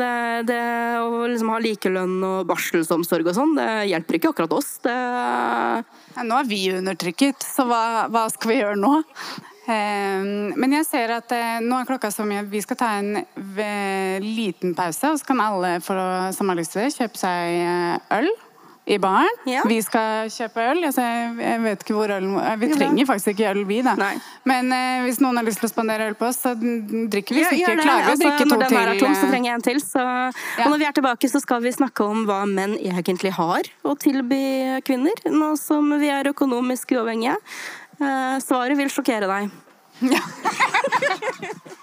[0.00, 0.10] det,
[0.48, 0.62] det
[1.04, 4.72] å liksom ha likelønn og barselsomsorg og sånn, det hjelper ikke akkurat oss.
[4.82, 8.96] Det Ja, nå er vi undertrykket, så hva, hva skal vi gjøre nå?
[9.70, 10.26] Eh,
[10.58, 12.42] Men jeg ser at eh, nå er klokka så mye.
[12.50, 13.22] Vi skal ta en
[14.24, 15.76] liten pause, og så kan alle
[16.34, 18.32] som har lyst til det, kjøpe seg eh, øl
[18.84, 19.28] i baren.
[19.46, 19.62] Ja.
[19.68, 20.84] Vi skal kjøpe øl.
[20.88, 23.94] Altså, jeg, vet ikke hvor øl eh, Vi trenger faktisk ikke øl, vi, da.
[23.98, 24.14] Nei.
[24.48, 27.42] Men eh, hvis noen har lyst til å spandere øl på oss, så drikker vi.
[27.44, 29.30] Ja, ikke klarer vi å Altså, drikke to når den her er tom, så eh,
[29.34, 29.78] trenger jeg en til.
[29.84, 30.02] Så...
[30.64, 33.90] Og når vi er tilbake, så skal vi snakke om hva menn egentlig har å
[34.00, 34.42] tilby
[34.86, 37.36] kvinner, nå som vi er økonomisk uavhengige.
[38.00, 39.42] Eh, svaret vil sjokkere deg.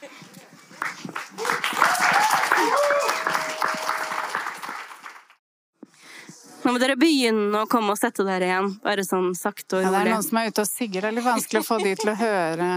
[6.68, 8.66] Nå må dere begynne å komme og sette dere igjen.
[8.84, 9.88] Bare sånn sakte og rolig.
[9.88, 11.06] Ja, det er noen som er ute og sigger.
[11.06, 12.68] Det er litt vanskelig å få de til å høre,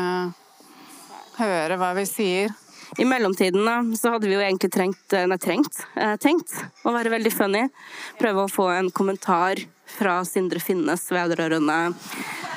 [1.41, 2.53] høre hva vi sier.
[3.03, 6.55] I mellomtiden da, så hadde vi jo egentlig trengt, nei, trengt, eh, tenkt
[6.87, 7.65] å være veldig funny.
[8.23, 9.59] Prøve å få en kommentar
[9.91, 11.81] fra Sindre Finnes vedrørende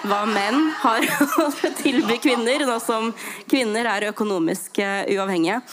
[0.06, 1.10] hva menn har
[1.48, 1.50] å
[1.82, 3.10] tilby kvinner, nå som
[3.50, 5.64] kvinner er økonomisk eh, uavhengige.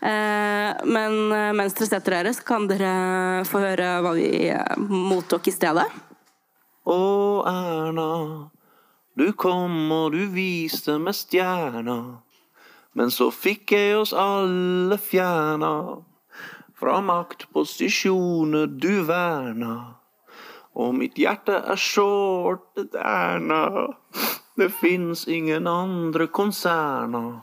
[0.00, 2.92] Eh, Men eh, mens dere setter dere, så kan dere
[3.48, 5.88] få høre hva vi eh, mottok i stedet.
[6.88, 7.00] Å,
[7.50, 8.10] Erna,
[9.18, 12.22] Du kom og du viste med stjerna.
[12.94, 15.72] Men så fikk jeg oss alle fjerna
[16.78, 19.98] fra maktposisjoner du verna.
[20.78, 23.90] Og mitt hjerte er skjortet erna.
[24.58, 27.40] Det fins ingen andre konserner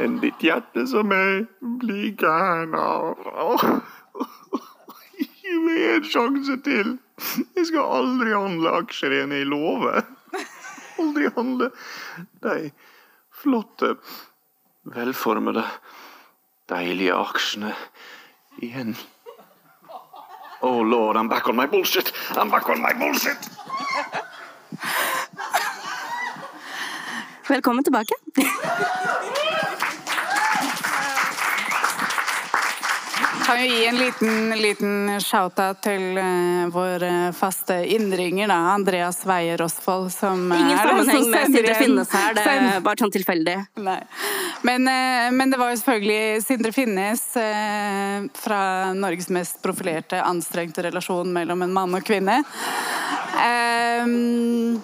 [0.00, 1.46] enn ditt hjerte som jeg
[1.80, 3.20] blir gæren av.
[3.26, 3.64] Åh.
[5.20, 6.96] Gi meg en sjanse til.
[7.56, 10.04] Jeg skal aldri handle aksjer igjen, jeg lover.
[11.00, 11.70] Aldri handle
[12.44, 12.70] de
[13.40, 13.94] flotte,
[14.84, 15.64] velformede,
[16.68, 17.72] deilige aksjene
[18.60, 18.94] igjen.
[20.62, 22.12] Oh lord, I'm back on my bullshit!
[22.36, 23.48] I'm back on my bullshit!
[27.48, 28.14] Velkommen tilbake.
[33.50, 39.24] Kan jo gi en liten, liten shout-out til uh, vår eh, faste innringer, da, Andreas
[39.26, 43.56] Weier-Rosvold Som Ingen er sammenheng med Sindre Finnes her, det er bare sånn tilfeldig.
[43.82, 43.96] Nei.
[44.62, 48.60] Men, uh, men det var jo selvfølgelig Sindre Finnes uh, fra
[48.94, 52.44] Norges mest profilerte, anstrengte relasjon mellom en mann og kvinne.
[53.42, 54.78] Ehm,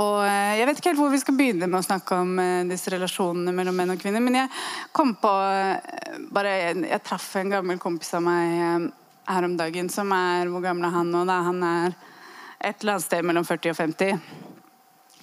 [0.00, 2.62] og eh, Jeg vet ikke helt hvor vi skal begynne med å snakke om eh,
[2.70, 4.52] disse relasjonene mellom menn og kvinner, men jeg
[4.96, 8.88] kom på eh, bare, Jeg, jeg traff en gammel kompis av meg
[9.28, 11.26] her om dagen som er Hvor gammel er han nå?
[11.28, 11.42] da?
[11.50, 11.98] Han er
[12.62, 14.20] et eller annet sted mellom 40 og 50.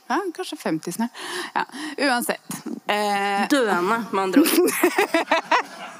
[0.09, 1.21] Ja, kanskje 50 snart.
[1.53, 1.63] Ja,
[2.09, 2.57] uansett.
[2.89, 4.73] Eh, Døende, med andre ord.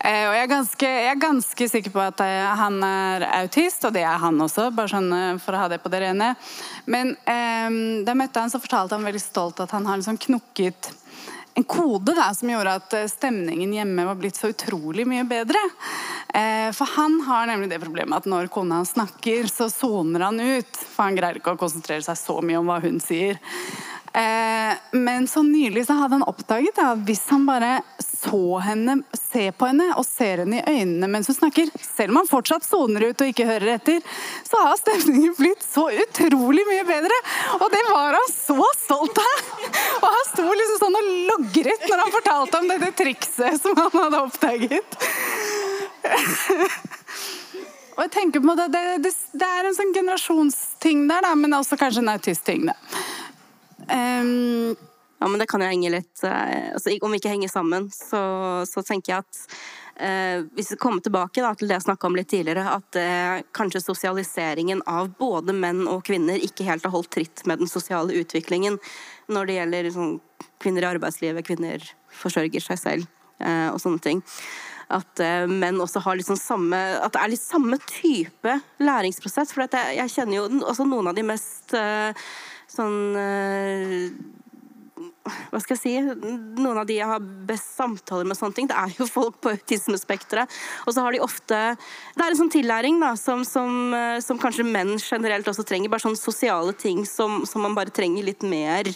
[0.00, 3.86] Eh, og jeg er, ganske, jeg er ganske sikker på at eh, han er autist,
[3.86, 6.32] og det er han også, bare sånn eh, for å ha det på det rene.
[6.90, 10.20] Men um, da jeg møtte han, så fortalte han veldig stolt at han har liksom
[10.28, 10.92] knukket
[11.56, 15.62] en kode da, som gjorde at stemningen hjemme var blitt så utrolig mye bedre.
[16.36, 20.40] Eh, for han har nemlig det problemet at når kona hans snakker, så soner han
[20.40, 20.82] ut.
[20.92, 23.40] For han greier ikke å konsentrere seg så mye om hva hun sier.
[24.16, 29.00] Eh, men så nylig så hadde han oppdaget at hvis han bare så henne,
[29.36, 32.64] ser på henne og ser henne i øynene mens hun snakker, selv om han fortsatt
[32.64, 34.04] soner ut og ikke hører etter,
[34.46, 37.18] så har stemningen blitt så utrolig mye bedre.
[37.60, 39.44] Og det var han så stolt av!
[40.00, 43.92] Og han sto liksom sånn og logret når han fortalte om dette trikset som han
[44.00, 44.98] hadde oppdaget.
[47.96, 51.56] Og jeg tenker på det, det, det, det er en sånn generasjonsting der, da, men
[51.56, 52.68] også kanskje en autistting.
[52.68, 52.76] da.
[55.18, 58.20] Ja, men det kan jo henge litt eh, altså, Om vi ikke henger sammen, så,
[58.68, 59.38] så tenker jeg at
[60.04, 63.40] eh, Hvis vi kommer tilbake da, til det jeg snakka om litt tidligere, at eh,
[63.56, 68.16] kanskje sosialiseringen av både menn og kvinner ikke helt har holdt tritt med den sosiale
[68.20, 68.78] utviklingen
[69.32, 70.14] når det gjelder sånn,
[70.62, 71.82] kvinner i arbeidslivet, kvinner
[72.14, 73.08] forsørger seg selv
[73.40, 74.22] eh, og sånne ting.
[74.92, 79.50] At eh, menn også har sånn samme At det er litt samme type læringsprosess.
[79.50, 82.26] For jeg, jeg kjenner jo også noen av de mest eh,
[82.70, 83.16] sånn
[85.52, 85.94] hva skal jeg si,
[86.60, 89.52] noen av de jeg har best samtaler med, sånne ting, det er jo folk på
[89.54, 90.52] autismespekteret.
[90.86, 91.58] Og så har de ofte
[92.16, 95.92] Det er en sånn tillæring da, som, som, eh, som kanskje menn generelt også trenger.
[95.92, 98.90] Bare sånne sosiale ting som, som man bare trenger litt mer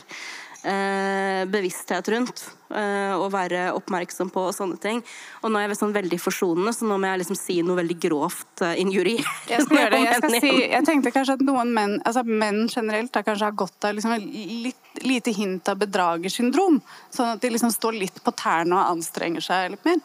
[0.63, 2.43] bevissthet rundt.
[2.75, 5.03] eh, og være oppmerksom på og sånne ting.
[5.43, 7.97] Og nå er jeg sånn veldig forsonende, så nå må jeg liksom si noe veldig
[8.03, 9.35] grovt uh, injurierende.
[9.53, 10.03] jeg skal gjøre det.
[10.05, 13.59] Jeg, skal si, jeg tenkte kanskje at noen menn, altså menn generelt da, kanskje har
[13.59, 14.17] godt av liksom,
[14.67, 16.81] litt lite hint av bedragersyndrom.
[17.15, 20.03] Sånn at de liksom står litt på tærne og anstrenger seg litt mer.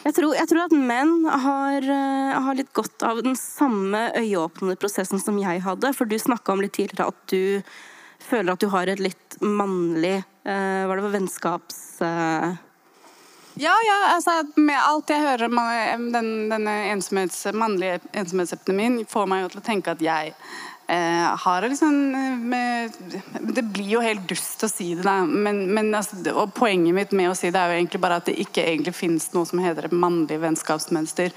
[0.00, 4.78] Jeg tror, jeg tror at menn har, eh, har litt godt av den samme øyeåpnende
[4.80, 5.92] prosessen som jeg hadde.
[5.96, 7.62] For du snakka om litt tidligere at du
[8.30, 11.80] føler at du har et litt mannlig eh, er det for vennskaps...
[12.06, 12.50] eh,
[13.60, 19.26] Ja, ja, altså med alt jeg hører om eh, den, denne ensomhets, mannlige ensomhetsepidemien, får
[19.28, 20.34] meg jo til å tenke at jeg
[21.36, 22.14] har det liksom
[22.54, 22.90] eh,
[23.40, 25.20] Det blir jo helt dust å si det, da.
[25.24, 28.26] Men, men altså, og poenget mitt med å si det er jo egentlig bare at
[28.26, 31.30] det ikke egentlig finnes noe som heter et mannlig vennskapsmønster.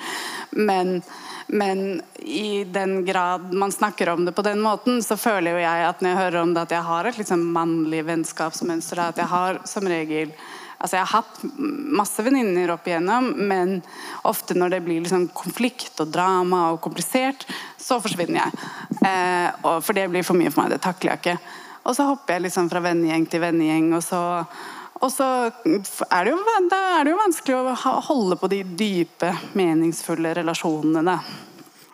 [0.57, 1.01] Men,
[1.47, 5.87] men i den grad man snakker om det på den måten, så føler jo jeg
[5.89, 9.05] at når jeg hører om det, at jeg har et liksom mannlig vennskapsmønster.
[9.05, 10.33] At jeg har som regel
[10.83, 11.37] Altså, jeg har hatt
[11.95, 13.77] masse venninner opp igjennom, men
[14.27, 17.45] ofte når det blir liksom konflikt og drama og komplisert,
[17.79, 18.65] så forsvinner jeg.
[19.07, 20.73] Eh, for det blir for mye for meg.
[20.73, 21.37] Det takler jeg ikke.
[21.87, 24.19] Og så hopper jeg liksom fra vennegjeng til vennegjeng, og så,
[24.99, 30.35] og så er det, jo, er det jo vanskelig å holde på de dype, meningsfulle
[30.41, 31.03] relasjonene.
[31.13, 31.17] da.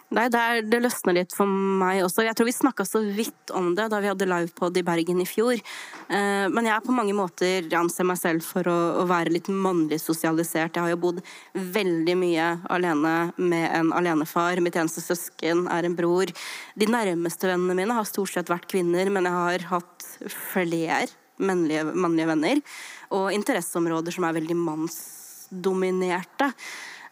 [0.09, 2.23] Nei, det, er, det løsner litt for meg også.
[2.25, 5.27] Jeg tror vi snakka så vidt om det da vi hadde livepod i Bergen i
[5.29, 5.53] fjor.
[5.53, 9.35] Eh, men jeg er på mange måter jeg anser meg selv for å, å være
[9.35, 10.73] litt mannlig sosialisert.
[10.73, 11.21] Jeg har jo bodd
[11.53, 14.63] veldig mye alene med en alenefar.
[14.65, 16.33] Mitt eneste søsken er en bror.
[16.73, 20.11] De nærmeste vennene mine har stort sett vært kvinner, men jeg har hatt
[20.49, 21.05] flere
[21.37, 22.65] mannlige, mannlige venner.
[23.13, 26.49] Og interesseområder som er veldig mannsdominerte.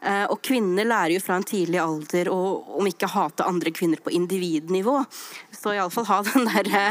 [0.02, 2.40] Eh, Og kvinner lærer jo fra en tidlig alder å
[2.78, 5.00] om ikke hate andre kvinner på individnivå,
[5.52, 6.84] så iallfall ha den derre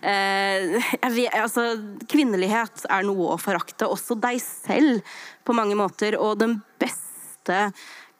[0.00, 0.94] eh,
[1.42, 1.66] altså,
[2.08, 5.04] Kvinnelighet er noe å forakte, også deg selv
[5.44, 6.16] på mange måter.
[6.20, 7.68] Og den beste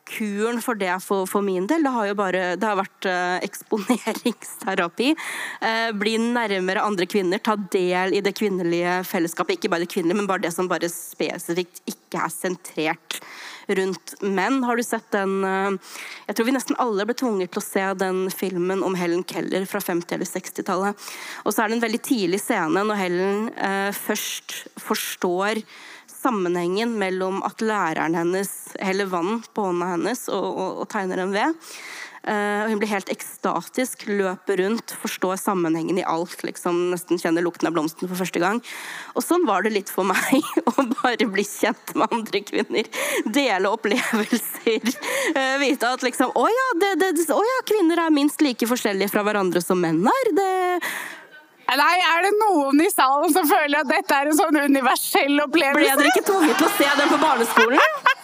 [0.04, 3.46] kuren for det for, for min del, det har jo bare det har vært eh,
[3.48, 5.14] eksponeringsterapi.
[5.64, 9.56] Eh, bli nærmere andre kvinner, ta del i det kvinnelige fellesskapet.
[9.56, 13.20] Ikke bare det kvinnelige, men bare det som bare spesifikt ikke er sentrert
[13.68, 14.62] rundt menn.
[14.64, 15.94] Har du sett den eh,
[16.28, 19.66] Jeg tror vi nesten alle ble tvunget til å se den filmen om Helen Keller
[19.70, 21.08] fra 50- eller 60-tallet.
[21.44, 25.62] Og så er det en veldig tidlig scene når Helen eh, først forstår
[26.24, 28.50] sammenhengen mellom at læreren hennes
[28.80, 31.68] heller vann på hånda hennes og, og, og tegner en ved.
[32.24, 36.40] Og hun blir helt ekstatisk, løper rundt, forstår sammenhengen i alt.
[36.46, 38.62] liksom Nesten kjenner lukten av blomsten for første gang.
[39.12, 42.88] Og sånn var det litt for meg å bare bli kjent med andre kvinner.
[43.26, 44.88] Dele opplevelser.
[45.36, 49.12] Uh, vite at liksom Å ja, det, det, å ja, kvinner er minst like forskjellige
[49.12, 50.32] fra hverandre som menn er.
[50.36, 50.50] Det
[51.74, 55.96] Nei, er det noen i salen som føler at dette er en sånn universell opplevelse?
[55.96, 57.80] Ble dere ikke tvunget til å se den på barneskolen?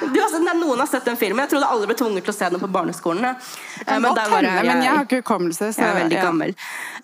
[0.00, 1.44] Du, har sett, noen har sett den filmen.
[1.44, 3.24] Jeg trodde alle ble tvunget til å se den på barneskolen.
[3.30, 5.70] Eh, men, der var hende, men jeg har ikke hukommelse.
[5.72, 6.24] så- jeg er veldig ja.
[6.24, 6.54] gammel.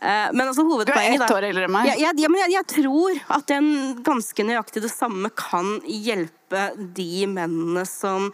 [0.01, 1.87] Eh, Men altså, Du er ett år eldre enn meg.
[1.87, 6.95] Jeg, jeg, ja, men jeg, jeg tror at den ganske nøyaktig det samme kan hjelpe
[6.95, 8.33] de mennene som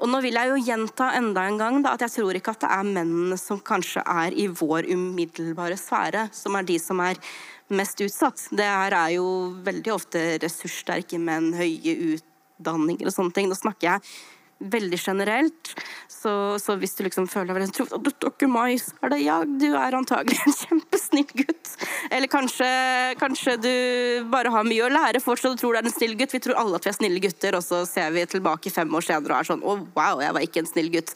[0.00, 2.60] Og nå vil jeg jo gjenta enda en gang da, at jeg tror ikke at
[2.60, 7.16] det er mennene som kanskje er i vår umiddelbare sfære, som er de som er
[7.68, 8.48] mest utsatt.
[8.56, 9.26] Det her er jo
[9.64, 12.16] veldig ofte ressurssterke menn, høye
[12.58, 13.48] utdanninger og sånne ting.
[13.48, 14.02] Nå snakker jeg
[14.58, 15.72] veldig generelt.
[16.08, 19.18] Så, så hvis du liksom føler deg veldig truffet «Å, du ikke meg', er det
[19.22, 21.74] ja, du er antagelig en kjempesnill gutt.
[22.10, 22.66] Eller kanskje,
[23.20, 23.74] kanskje du
[24.32, 26.34] bare har mye å lære fortsatt og tror du er en snill gutt.
[26.34, 29.06] Vi tror alle at vi er snille gutter, og så ser vi tilbake fem år
[29.06, 31.14] senere og er sånn 'Å, wow, jeg var ikke en snill gutt'.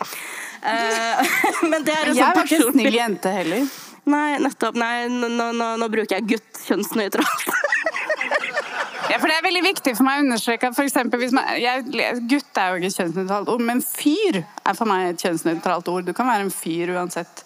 [0.63, 1.35] Uh,
[1.73, 3.67] men det er en Jeg sånn var ikke en snill jente heller.
[4.13, 4.79] Nei, nettopp.
[4.79, 7.51] Nei, nå, nå, nå bruker jeg gutt kjønnsnøytralt.
[9.11, 11.49] Ja, for Det er veldig viktig for meg å understreke at for eksempel, hvis man,
[11.61, 11.85] jeg,
[12.31, 16.07] Gutt er jo ikke et kjønnsnøytralt ord, men fyr er for meg et kjønnsnøytralt ord.
[16.09, 17.43] Du kan være en fyr uansett.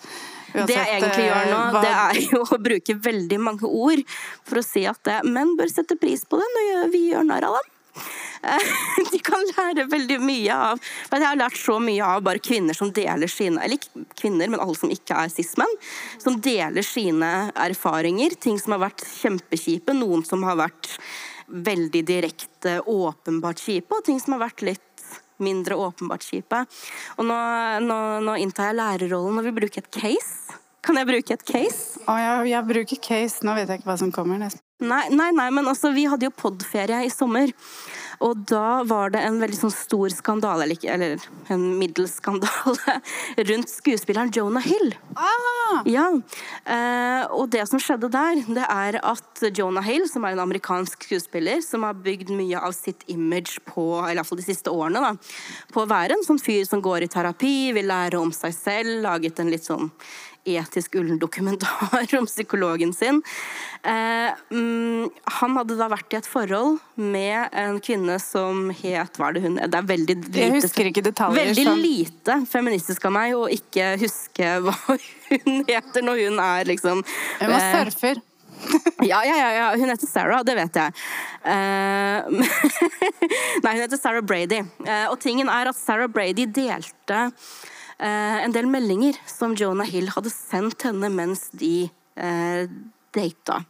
[0.52, 3.70] uansett Det jeg egentlig eh, gjør nå, hva- det er jo å bruke veldig mange
[3.70, 4.02] ord
[4.46, 7.48] for å si at eh, menn bør sette pris på det når vi gjør narr
[7.48, 7.72] av dem.
[8.44, 8.72] Eh,
[9.14, 12.90] De kan lære veldig mye av Jeg har lært så mye av bare kvinner som
[12.92, 15.72] deler sine Eller ikke kvinner, men alle som ikke er cis-menn.
[16.20, 18.36] Som deler sine erfaringer.
[18.44, 20.92] Ting som har vært kjempekjipe, noen som har vært
[21.46, 24.82] veldig direkte, åpenbart kjipe, og ting som har vært litt
[25.42, 26.62] mindre åpenbart kjipe.
[27.20, 27.40] Og nå,
[27.84, 30.56] nå, nå inntar jeg lærerrollen og vil bruke et case.
[30.86, 32.00] Kan jeg bruke et case?
[32.06, 33.42] Å, jeg, jeg bruker case.
[33.46, 34.38] Nå vet jeg ikke hva som kommer.
[34.40, 34.62] nesten.
[34.86, 37.50] Nei, nei, nei men altså, vi hadde jo podferie i sommer.
[38.24, 42.98] Og da var det en veldig sånn stor skandale, eller, en middels skandale,
[43.50, 44.94] rundt skuespilleren Jonah Hill.
[45.14, 45.82] Ah!
[45.88, 46.06] Ja,
[46.64, 51.08] eh, og det som skjedde der, det er at Jonah Hill, som er en amerikansk
[51.08, 54.72] skuespiller, som har bygd mye av sitt image på, eller i hvert fall de siste
[54.72, 55.12] årene, da,
[55.74, 59.02] på å være en sånn fyr som går i terapi, vil lære om seg selv,
[59.04, 59.90] laget en litt sånn
[60.46, 63.22] etisk ullen dokumentar om psykologen sin.
[63.82, 69.28] Eh, mm, han hadde da vært i et forhold med en kvinne som het Hva
[69.28, 71.52] er det hun Det er veldig lite Jeg husker ikke detaljer.
[71.52, 76.64] Veldig så- lite feministisk av meg å ikke huske hva hun heter når hun er
[76.72, 78.22] liksom Hun var eh, surfer.
[79.10, 80.92] ja, ja, ja, ja, hun heter Sarah, det vet jeg.
[81.44, 82.26] Uh,
[83.64, 84.62] Nei, hun heter Sarah Brady.
[84.80, 87.26] Uh, og tingen er at Sarah Brady delte
[87.98, 91.88] en del meldinger som Jonah Hill hadde sendt henne mens de
[92.20, 92.68] uh,
[93.16, 93.62] data.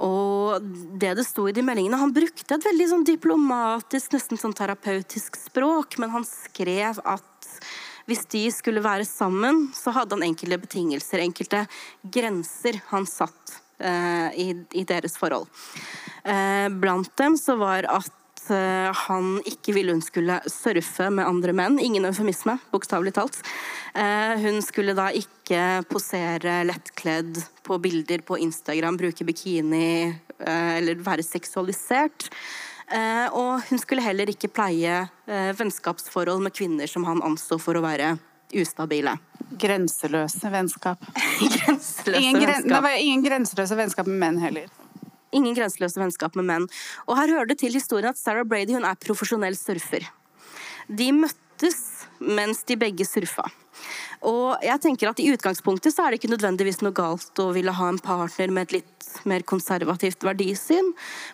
[0.00, 0.64] Og
[1.00, 5.36] det det sto i de meldingene Han brukte et veldig sånn diplomatisk, nesten sånn terapeutisk
[5.36, 7.50] språk, men han skrev at
[8.08, 11.60] hvis de skulle være sammen, så hadde han enkelte betingelser, enkelte
[12.02, 14.46] grenser han satt eh, i,
[14.80, 15.46] i deres forhold.
[16.24, 18.10] Eh, blant dem så var at
[18.50, 21.78] eh, han ikke ville hun skulle surfe med andre menn.
[21.82, 23.38] Ingen eufemisme, bokstavelig talt.
[23.94, 31.00] Eh, hun skulle da ikke posere lettkledd på bilder på Instagram, bruke bikini eh, eller
[31.04, 32.30] være seksualisert.
[32.92, 34.98] Og hun skulle heller ikke pleie
[35.56, 38.10] vennskapsforhold med kvinner som han anså for å være
[38.52, 39.14] ustabile.
[39.56, 41.00] Grenseløse vennskap.
[41.56, 42.68] Grenseløse Ingen, vennskap.
[42.68, 44.68] det var ingen grenseløse vennskap med menn heller.
[45.32, 46.68] Ingen grenseløse vennskap med menn.
[47.08, 50.06] Og her hører det til historien at Sarah Brady hun er profesjonell surfer.
[50.88, 51.82] De møttes
[52.20, 53.46] mens de begge surfa.
[54.22, 57.74] Og jeg tenker at I utgangspunktet så er det ikke nødvendigvis noe galt å ville
[57.74, 60.92] ha en partner med et litt mer konservativt verdisyn,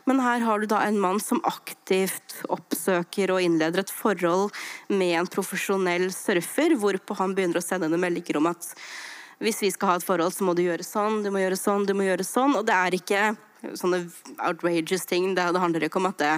[0.09, 4.55] men her har du da en mann som aktivt oppsøker og innleder et forhold
[4.91, 8.73] med en profesjonell surfer, hvorpå han begynner å sende henne meldinger om at
[9.39, 11.87] hvis vi skal ha et forhold, så må du gjøre sånn, du må gjøre sånn,
[11.87, 12.57] du må gjøre sånn.
[12.59, 13.21] Og det er ikke
[13.79, 14.05] sånne
[14.47, 15.33] outrageous ting.
[15.35, 16.35] Det, det handler ikke om at det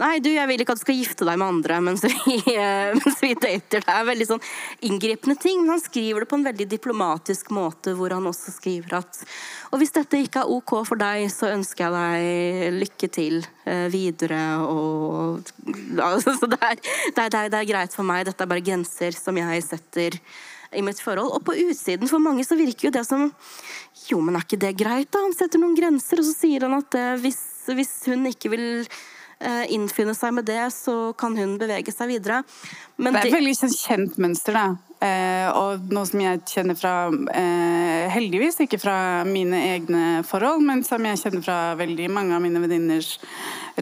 [0.00, 2.38] Nei, du, jeg vil ikke at du skal gifte deg med andre mens vi,
[3.00, 3.82] mens vi dater.
[3.84, 4.44] Det er veldig sånn
[4.88, 5.60] inngripende ting.
[5.62, 9.20] Men han skriver det på en veldig diplomatisk måte, hvor han også skriver at
[9.72, 13.88] Og hvis dette ikke er ok for deg, så ønsker jeg deg lykke til eh,
[13.92, 15.52] videre og
[16.08, 16.80] altså, Så det, er,
[17.16, 18.24] det, er, det er greit for meg.
[18.28, 20.18] Dette er bare grenser som jeg setter
[20.74, 21.32] i mitt forhold.
[21.36, 23.30] Og på utsiden for mange så virker jo det som
[24.08, 25.22] Jo, men er ikke det greit, da?
[25.22, 28.64] Han setter noen grenser, og så sier han at eh, hvis, hvis hun ikke vil
[28.82, 32.40] eh, innfinne seg med det, så kan hun bevege seg videre.
[32.96, 34.64] Men Det er et veldig kjent mønster, da.
[35.02, 36.94] Eh, og noe som jeg kjenner fra
[37.34, 38.96] eh, Heldigvis ikke fra
[39.26, 43.16] mine egne forhold, men som jeg kjenner fra veldig mange av mine venninners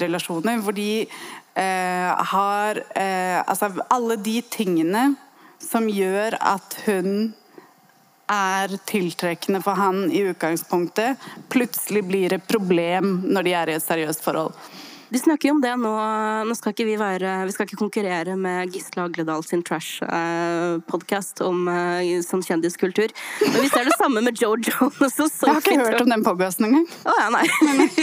[0.01, 0.63] relasjoner.
[0.65, 5.11] Hvor de eh, har eh, Altså alle de tingene
[5.63, 7.33] som gjør at hun
[8.31, 11.19] er tiltrekkende for han i utgangspunktet,
[11.51, 14.55] plutselig blir et problem når de er i et seriøst forhold.
[15.11, 15.91] De snakker jo om det nå.
[16.47, 21.67] Nå skal ikke vi være Vi skal ikke konkurrere med Gisle Agledal sin trash-podkast om
[21.71, 23.11] eh, sånn kjendiskultur.
[23.43, 26.13] Men vi ser det samme med Joe Jonas og Jeg har Sophie ikke hørt om
[26.15, 26.87] den podkasten engang.
[27.11, 27.45] Å ja, nei.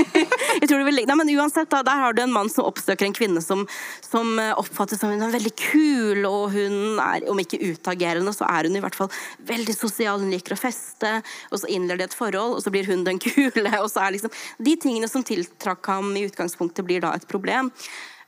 [0.62, 1.02] Jeg tror det vil.
[1.08, 3.64] Nei, men uansett, da, der har du en mann som oppsøker en kvinne som,
[4.04, 8.48] som eh, oppfattes som hun er veldig kul, og hun er, om ikke utagerende, så
[8.50, 9.12] er hun i hvert fall
[9.48, 10.20] veldig sosial.
[10.24, 11.14] Hun liker å feste,
[11.52, 13.72] og så innleder de et forhold, og så blir hun den kule.
[13.80, 17.72] og så er liksom De tingene som tiltrakk ham i utgangspunktet, blir da et problem.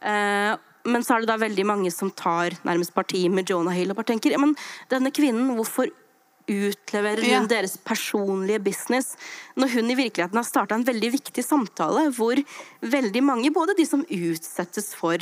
[0.02, 0.56] Eh,
[0.90, 4.00] men så er det da veldig mange som tar nærmest parti med Jonah Hill og
[4.00, 4.56] bare tenker ja, men
[4.92, 5.92] denne kvinnen, hvorfor
[6.50, 7.46] utleverer hun Ja.
[7.46, 9.16] deres personlige business
[9.56, 12.42] når hun i virkeligheten har starta en veldig viktig samtale hvor
[12.82, 15.18] veldig mange, både de som utsettes for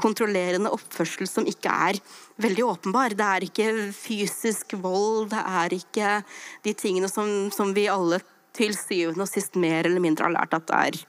[0.00, 2.00] kontrollerende oppførsel som ikke er
[2.40, 6.24] veldig åpenbar Det er ikke fysisk vold, det er ikke
[6.64, 8.22] de tingene som, som vi alle
[8.56, 11.04] til syvende og sist mer eller mindre har lært at det er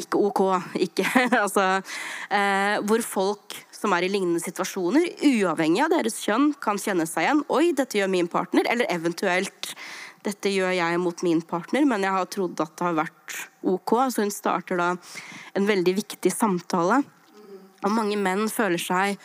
[0.00, 0.42] ikke ok.
[0.84, 1.06] Ikke,
[1.44, 1.68] altså,
[2.30, 7.26] eh, hvor folk som er i lignende situasjoner, uavhengig av deres kjønn, kan kjenne seg
[7.26, 7.44] igjen.
[7.52, 8.64] Oi, dette gjør min partner.
[8.70, 9.74] Eller eventuelt
[10.24, 13.96] dette gjør jeg mot min partner, men jeg har trodd at det har vært ok.
[14.08, 14.90] Så hun starter da
[15.58, 17.02] en veldig viktig samtale.
[17.84, 19.18] Og mange menn føler seg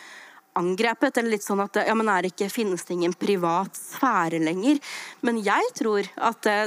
[0.60, 4.78] angrepet, eller litt sånn at ja, men er ikke, finnes det ingen privat sfære lenger?
[5.26, 6.58] Men jeg tror at det,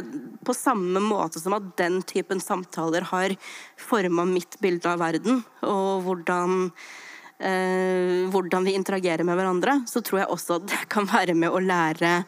[0.44, 3.38] på samme måte som at den typen samtaler har
[3.80, 6.68] forma mitt bilde av verden, og hvordan
[7.44, 11.54] eh, hvordan vi interagerer med hverandre, så tror jeg også at det kan være med
[11.54, 12.20] å lære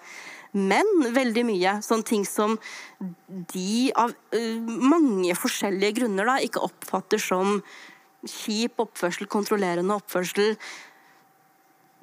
[0.55, 1.75] menn veldig mye.
[1.83, 2.55] Sånne ting som
[3.51, 7.59] de av eh, mange forskjellige grunner da, ikke oppfatter som
[8.25, 10.55] kjip oppførsel, kontrollerende oppførsel,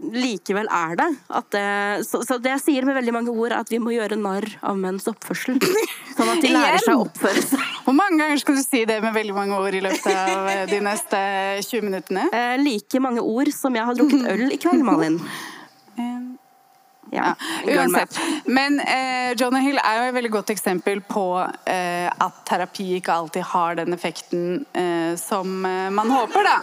[0.02, 1.08] likevel er det.
[1.32, 1.66] At det
[2.08, 4.46] så, så det jeg sier med veldig mange ord, er at vi må gjøre narr
[4.66, 5.60] av menns oppførsel.
[6.16, 7.64] Sånn at de lærer seg å oppføre seg.
[7.86, 10.64] Hvor mange ganger skal du si det med veldig mange ord i løpet av eh,
[10.70, 11.22] de neste
[11.68, 12.28] 20 minuttene?
[12.34, 15.20] Eh, like mange ord som jeg har drukket øl i kveld, Malin.
[17.12, 17.34] Ja,
[17.68, 18.16] Uansett.
[18.48, 21.24] Men eh, Jonah Hill er jo et veldig godt eksempel på
[21.68, 26.54] eh, at terapi ikke alltid har den effekten eh, som eh, man håper, da.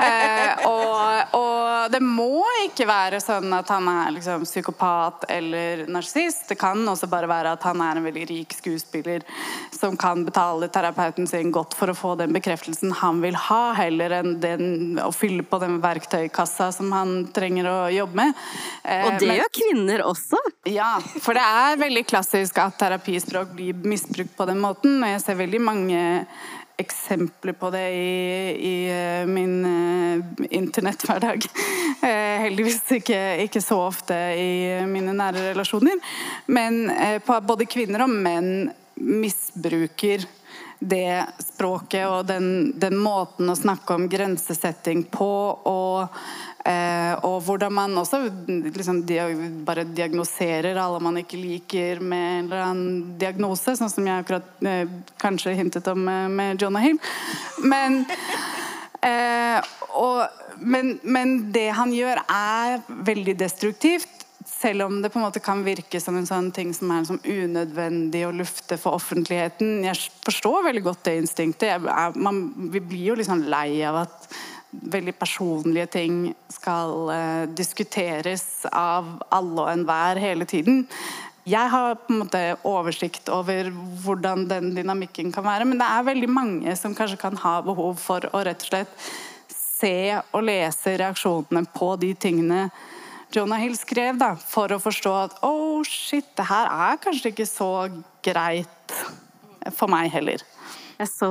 [0.00, 6.46] Eh, og, og det må ikke være sånn at han er liksom, psykopat eller narsissist.
[6.48, 9.26] Det kan også bare være at han er en veldig rik skuespiller
[9.76, 14.16] som kan betale terapeuten sin godt for å få den bekreftelsen han vil ha, heller
[14.22, 14.64] enn den,
[15.04, 18.42] å fylle på den verktøykassa som han trenger å jobbe med.
[18.84, 20.38] Eh, Og det gjør kvinner også.
[20.70, 25.00] ja, for det er veldig klassisk at terapispråk blir misbrukt på den måten.
[25.02, 26.00] Og jeg ser veldig mange
[26.80, 28.14] eksempler på det i,
[28.56, 31.44] i eh, min uh, internetthverdag.
[32.00, 35.98] Eh, heldigvis ikke, ikke så ofte i mine nære relasjoner.
[36.48, 38.70] Men uh, både kvinner og menn
[39.00, 40.24] misbruker
[40.80, 45.28] det språket og den, den måten å snakke om grensesetting på,
[45.68, 46.20] og,
[46.64, 49.02] eh, og hvordan man også liksom,
[49.66, 54.64] bare diagnoserer alle man ikke liker med en eller annen diagnose, sånn som jeg akkurat
[54.64, 54.88] eh,
[55.20, 57.00] kanskje hintet om eh, med Jonah Hill.
[57.60, 58.06] Men
[59.96, 60.26] og,
[60.60, 64.19] men, men det han gjør, er veldig destruktivt.
[64.60, 67.22] Selv om det på en måte kan virke som en sånn ting som er sånn
[67.24, 71.86] unødvendig å lufte for offentligheten Jeg forstår veldig godt det instinktet.
[71.88, 72.42] Er, man,
[72.72, 74.28] vi blir jo liksom lei av at
[74.70, 76.20] veldig personlige ting
[76.52, 80.84] skal uh, diskuteres av alle og enhver hele tiden.
[81.48, 83.72] Jeg har på en måte oversikt over
[84.04, 87.96] hvordan den dynamikken kan være, men det er veldig mange som kanskje kan ha behov
[87.98, 89.10] for å rett og slett
[89.80, 92.66] se og lese reaksjonene på de tingene
[93.30, 97.46] Jonah Hill skrev, da, for å forstå at oh shit, det her er kanskje ikke
[97.46, 97.70] så
[98.26, 98.96] greit
[99.76, 100.42] for meg heller.
[101.00, 101.28] Jeg så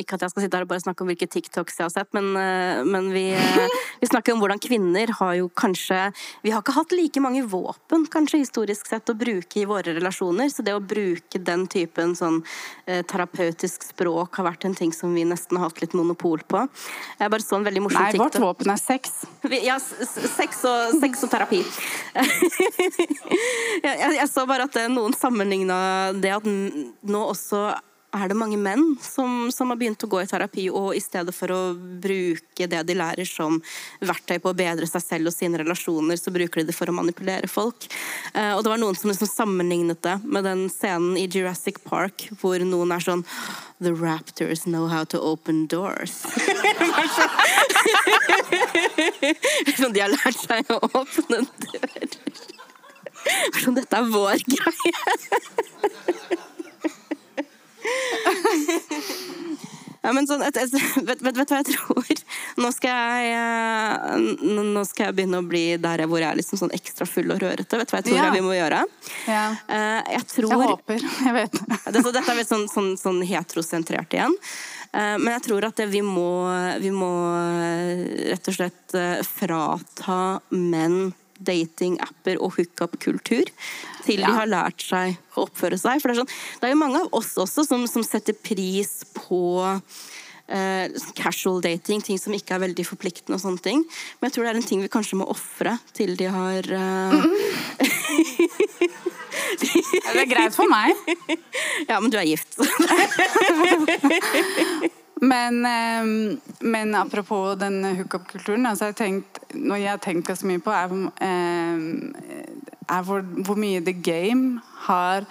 [0.00, 2.08] ikke at jeg skal sitte her og bare snakke om hvilke TikToks jeg har sett,
[2.16, 6.00] men, eh, men vi, eh, vi snakker om hvordan kvinner har jo kanskje
[6.42, 10.50] Vi har ikke hatt like mange våpen, kanskje historisk sett, å bruke i våre relasjoner.
[10.50, 12.40] Så det å bruke den typen sånn
[12.86, 16.66] eh, terapeutisk språk har vært en ting som vi nesten har hatt litt monopol på.
[17.20, 19.22] Jeg bare så en veldig morsom Nei, vårt våpen er sex.
[19.62, 21.62] Ja, sex og, sex og terapi.
[23.84, 25.78] jeg, jeg, jeg så bare at noen sammenligna
[26.18, 27.68] det at nå også
[28.14, 31.34] er det mange menn som, som har begynt å gå i terapi, og i stedet
[31.34, 33.60] for å bruke det de lærer som
[34.04, 36.96] verktøy på å bedre seg selv og sine relasjoner, så bruker de det for å
[36.96, 37.88] manipulere folk.
[38.32, 42.28] Eh, og det var noen som liksom sammenlignet det med den scenen i Jurassic Park
[42.40, 43.24] hvor noen er sånn
[43.82, 46.12] The raptors know how to open doors.
[49.74, 52.08] Sånn de har lært seg å åpne dører.
[53.58, 54.92] Sånn, dette er vår greie.
[60.04, 60.74] Ja, men sånn, et, et,
[61.08, 62.22] vet, vet, vet hva jeg tror?
[62.60, 64.44] Nå skal jeg, eh,
[64.74, 67.40] nå skal jeg begynne å bli der hvor jeg er liksom sånn ekstra full og
[67.40, 67.80] rørete.
[67.80, 68.26] Vet du hva jeg tror Ja.
[68.28, 68.82] jeg vi må gjøre?
[69.26, 69.46] Ja.
[69.66, 71.08] Eh, Jeg tror Jeg håper.
[71.26, 71.80] Jeg vet det.
[71.96, 74.36] dette, dette er litt sånn, sånn, sånn heterosentrert igjen.
[74.92, 76.28] Eh, Men jeg tror at det, vi, må,
[76.84, 77.10] vi må
[78.28, 78.94] rett og slett
[79.26, 80.20] frata
[80.52, 81.14] menn
[81.46, 83.44] datingapper og hookup-kultur
[84.04, 86.00] til de har lært seg å oppføre seg.
[86.02, 88.92] For det er, sånn, det er jo mange av oss også som, som setter pris
[89.16, 89.42] på
[90.44, 93.80] Uh, casual dating, ting som ikke er veldig forpliktende og sånne ting.
[94.20, 97.24] Men jeg tror det er en ting vi kanskje må ofre til de har eh,
[99.64, 100.92] Det er greit for meg.
[101.88, 102.60] Ja, men du er gift.
[105.22, 108.90] Men, eh, men apropos den hookup-kulturen, altså
[109.54, 114.60] noe jeg har tenkt ganske mye på, er, eh, er hvor, hvor mye The Game
[114.88, 115.26] har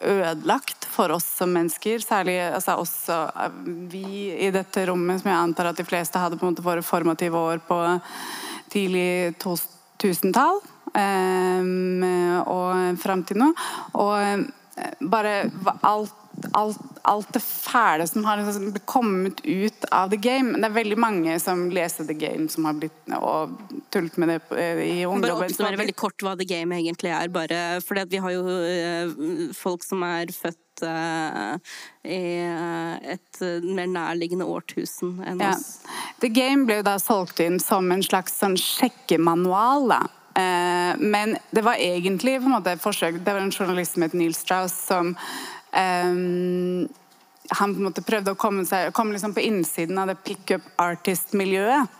[0.00, 1.98] ødelagt for oss som mennesker.
[2.04, 3.48] Særlig altså oss, eh,
[3.92, 6.82] vi i dette rommet, som jeg antar at de fleste hadde på en måte våre
[6.84, 7.80] formative år på
[8.72, 10.60] tidlig 2000-tall
[10.96, 13.52] eh, og fram til nå.
[13.94, 14.46] Og eh,
[15.00, 15.38] bare
[15.82, 16.78] alt alt,
[17.08, 20.52] alt det fæle som har liksom kommet ut av The Game.
[20.60, 23.56] Det er veldig mange som leser The Game, som har blitt og
[23.94, 24.66] tullet med det i
[25.00, 25.46] i Bare ungdommen.
[25.50, 27.28] oppsummere veldig kort hva The Game egentlig er.
[27.28, 31.56] Bare at vi har jo eh, folk som er født eh,
[32.04, 35.54] i eh, et eh, mer nærliggende årtusen enn Ja.
[35.56, 35.80] oss.
[36.20, 39.88] The Game ble jo da solgt inn som en slags sånn sjekkemanual.
[39.88, 40.00] da.
[40.36, 44.02] Eh, men det var egentlig på en måte et forsøk Det var en journalist som
[44.04, 45.14] het Neil Strauss som
[45.72, 46.86] eh,
[47.50, 50.64] han på en måte prøvde å komme, seg, komme liksom på innsiden av det pickup
[50.82, 51.90] artist-miljøet.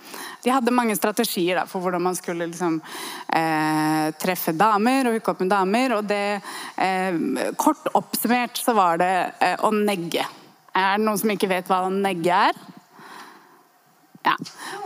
[0.43, 2.81] De hadde mange strategier da, for hvordan man skulle liksom,
[3.29, 5.97] eh, treffe damer og hooke opp med damer.
[5.99, 6.41] Og det,
[6.77, 7.19] eh,
[7.57, 10.27] kort oppsummert så var det eh, å negge.
[10.75, 12.55] Er det noen som ikke vet hva å negge er?
[14.27, 14.35] Ja.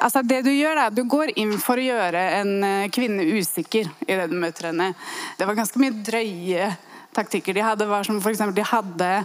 [0.04, 3.88] Altså det Du gjør da, du går inn for å gjøre en eh, kvinne usikker
[4.06, 4.92] i det du møter henne.
[5.38, 6.70] Det var ganske mye drøye
[7.16, 7.86] taktikker de hadde.
[7.86, 9.24] var som eksempel, De hadde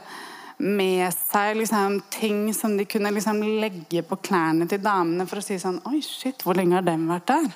[0.57, 5.43] med seg liksom, ting som de kunne liksom, legge på klærne til damene for å
[5.43, 7.49] si sånn Oi, shit, hvor lenge har den vært der?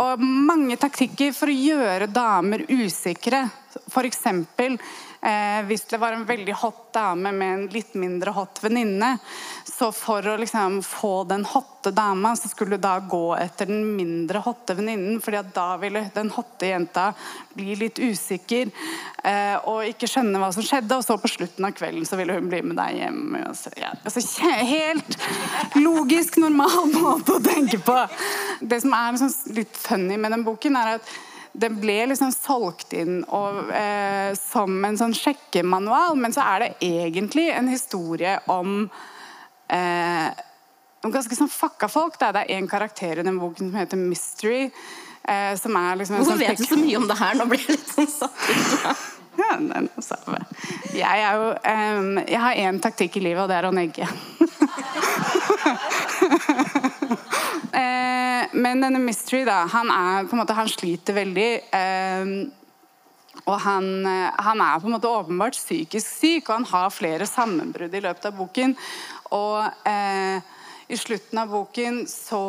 [0.00, 3.44] Og mange taktikker for å gjøre damer usikre.
[4.10, 4.78] Eksempel
[5.20, 9.12] eh, hvis det var en veldig hot dame med en litt mindre hot venninne,
[9.66, 13.94] så for å liksom få den hotte dama, så skulle du da gå etter den
[13.96, 17.10] mindre hotte venninnen, fordi da ville den hotte jenta
[17.54, 18.68] bli litt usikker
[19.24, 22.36] eh, og ikke skjønne hva som skjedde, og så på slutten av kvelden så ville
[22.36, 23.38] hun bli med deg hjem.
[23.56, 25.18] Så, ja, altså, helt
[25.78, 27.96] logisk, normal måte å tenke på.
[28.60, 31.18] Det som er liksom litt funny med den boken, er at
[31.52, 36.70] den ble liksom solgt inn og, eh, som en sånn sjekkemanual, men så er det
[36.86, 38.90] egentlig en historie om
[39.70, 40.30] eh,
[41.00, 42.18] om ganske sånn fucka folk.
[42.20, 42.32] Da.
[42.34, 44.62] Det er en karakter i den boken som heter Mystery.
[45.24, 47.34] Eh, som er liksom en Hvorfor sånn vet du så mye om det her?
[47.38, 48.70] Nå blir jeg litt sånn satt ut.
[49.40, 50.16] ja, nei, altså,
[50.96, 54.06] jeg er jo um, Jeg har én taktikk i livet, og det er å negge.
[57.80, 61.50] eh, men denne Mystery, da, han, er, måte, han sliter veldig.
[61.76, 62.32] Eh,
[63.46, 67.26] og han, eh, han er på en måte åpenbart psykisk syk, og han har flere
[67.28, 68.76] sammenbrudd i løpet av boken.
[69.36, 70.56] Og eh,
[70.90, 72.44] i slutten av boken så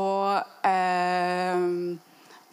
[0.66, 1.66] eh,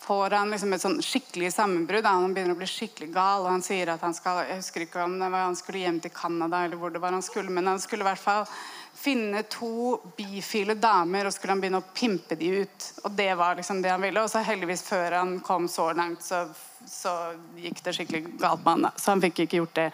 [0.09, 2.07] får han liksom et sånn skikkelig sammenbrudd.
[2.07, 5.05] Han begynner å bli skikkelig gal, og han sier at han skal Jeg husker ikke
[5.05, 7.73] om det var han skulle hjem til Canada, eller hvor det var han skulle, men
[7.73, 8.47] han skulle i hvert fall
[8.99, 12.87] finne to bifile damer, og skulle han begynne å pimpe de ut.
[13.07, 14.23] Og det var liksom det han ville.
[14.23, 16.43] Og så heldigvis, før han kom så langt, så,
[16.87, 17.13] så
[17.59, 18.99] gikk det skikkelig galt med han.
[18.99, 19.87] Så han fikk ikke gjort det.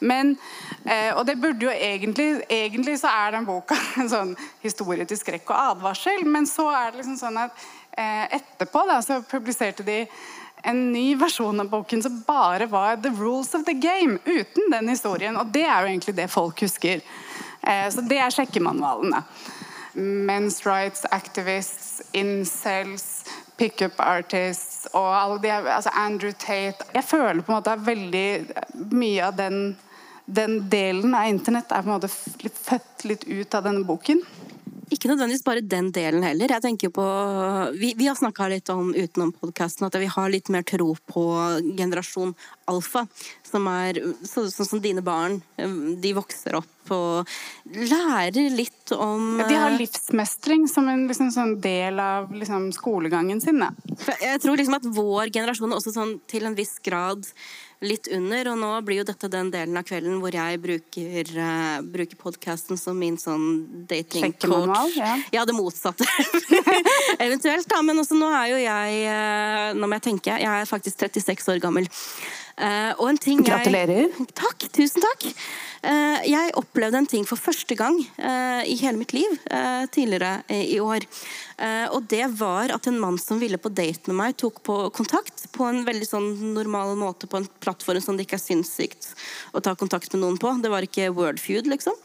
[0.00, 0.36] Men,
[0.84, 4.32] eh, Og det burde jo egentlig Egentlig så er den boka en sånn
[4.62, 7.66] historie til skrekk og advarsel, men så er det liksom sånn at
[7.98, 10.04] eh, etterpå da, så publiserte de
[10.64, 14.88] en ny versjon av boken som bare var 'The Rules of the Game', uten den
[14.88, 15.36] historien.
[15.36, 17.02] Og det er jo egentlig det folk husker.
[17.66, 19.10] Eh, Så det er sjekkemanualen.
[19.10, 19.22] da.
[19.94, 23.24] Men's rights activists, incels,
[23.56, 28.54] pickup artists og alle de, altså Andrew Tate Jeg føler på en måte at veldig
[28.90, 29.76] mye av den,
[30.26, 34.24] den delen av internett er på en måte født litt ut av denne boken.
[34.92, 36.50] Ikke nødvendigvis bare den delen heller.
[36.56, 37.04] Jeg tenker på,
[37.78, 41.24] Vi, vi har snakka litt om utenom podkasten at vi har litt mer tro på
[41.78, 42.34] generasjon
[42.70, 43.06] alfa.
[43.46, 45.40] Som er sånn som dine barn.
[45.56, 47.30] De vokser opp og
[47.64, 53.62] lærer litt om De har livsmestring som en liksom sånn del av liksom skolegangen sin.
[53.62, 53.70] Da.
[54.20, 57.24] Jeg tror liksom at vår generasjon er også sånn til en viss grad
[57.84, 61.80] litt under, og nå blir jo dette den delen av kvelden hvor jeg bruker, uh,
[61.82, 64.96] bruker podkasten som min sånn datingcoach.
[64.98, 65.16] ja.
[65.34, 66.06] Ja, det motsatte.
[67.24, 67.82] Eventuelt, da.
[67.82, 70.38] Men også nå er jo jeg uh, Nå må jeg tenke.
[70.40, 71.88] Jeg er faktisk 36 år gammel.
[72.54, 74.06] Eh, og en ting Gratulerer.
[74.06, 74.66] Jeg, takk.
[74.74, 75.24] Tusen takk.
[75.84, 79.32] Eh, jeg opplevde en ting for første gang eh, i hele mitt liv
[79.94, 81.04] tidligere i år.
[81.94, 85.44] Og det var at en mann som ville på date med meg, tok på kontakt
[85.54, 89.12] på en veldig sånn normal måte på en plattform som det ikke er sinnssykt
[89.54, 90.50] å ta kontakt med noen på.
[90.64, 91.94] Det var ikke Wordfeud, liksom.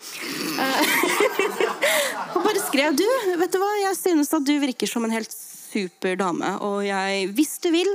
[2.36, 3.08] Og bare skrev du,
[3.42, 7.30] vet du hva, jeg synes at du virker som en helt super dame, og jeg,
[7.38, 7.90] hvis du vil,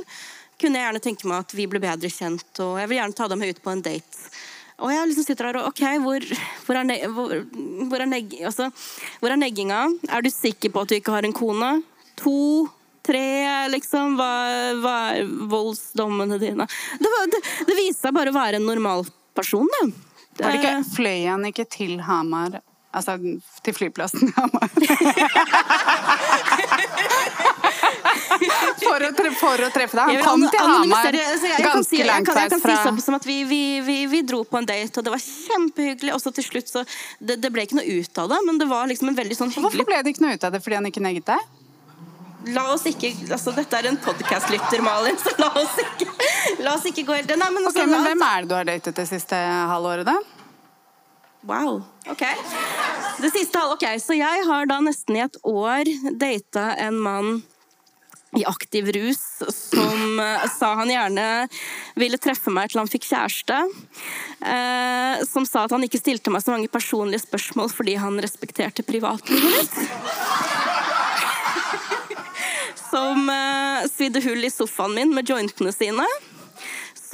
[0.65, 3.25] kunne jeg gjerne tenke meg at vi ble bedre kjent, og jeg vil gjerne ta
[3.29, 4.31] deg med ut på en date.
[4.83, 6.25] Og jeg liksom sitter der og OK, hvor,
[6.67, 7.29] hvor, er, ne hvor,
[7.91, 8.65] hvor, er neg altså,
[9.21, 9.85] hvor er negginga?
[10.11, 11.71] Er du sikker på at du ikke har en kone?
[12.25, 12.39] To?
[13.05, 13.27] Tre,
[13.69, 14.17] liksom?
[14.17, 14.33] Hva,
[14.81, 16.65] hva er voldsdommene dine?
[16.99, 19.05] Det, var, det, det viste seg bare å være en normal
[19.37, 19.83] person, da.
[20.41, 22.59] Var det ikke, Eh, fløy han ikke til Hamar?
[22.95, 23.19] Altså
[23.67, 24.69] til flyplassen i Hamar?
[28.85, 30.21] for, å tre, for å treffe deg.
[30.21, 31.19] Han kom til Hamar
[31.65, 34.61] ganske langt kan, jeg kan si sånn som at vi, vi, vi, vi dro på
[34.61, 36.15] en date, og det var kjempehyggelig.
[36.17, 36.85] Og så til slutt så
[37.19, 39.53] det, det ble ikke noe ut av det, men det var liksom en veldig sånn
[39.55, 40.63] Hvorfor ble det ikke noe ut av det?
[40.65, 41.53] Fordi han ikke negget deg?
[42.53, 46.09] La oss ikke altså Dette er en podkastlytter, Malin, så la oss ikke
[46.65, 48.69] La oss ikke gå helt Nei, men, Ok, altså, men Hvem er det du har
[48.69, 49.39] datet det siste
[49.71, 50.19] halvåret, da?
[51.45, 51.83] Wow.
[52.09, 52.23] Ok.
[53.21, 54.01] Det siste halvåret, ok.
[54.01, 55.89] Så jeg har da nesten i et år
[56.21, 57.35] data en mann
[58.37, 61.27] i aktiv rus som eh, sa han gjerne
[61.99, 63.61] ville treffe meg til han fikk kjæreste.
[64.45, 68.87] Eh, som sa at han ikke stilte meg så mange personlige spørsmål fordi han respekterte
[68.87, 69.75] privatlivet mitt.
[72.91, 76.07] Som eh, svidde hull i sofaen min med jointene sine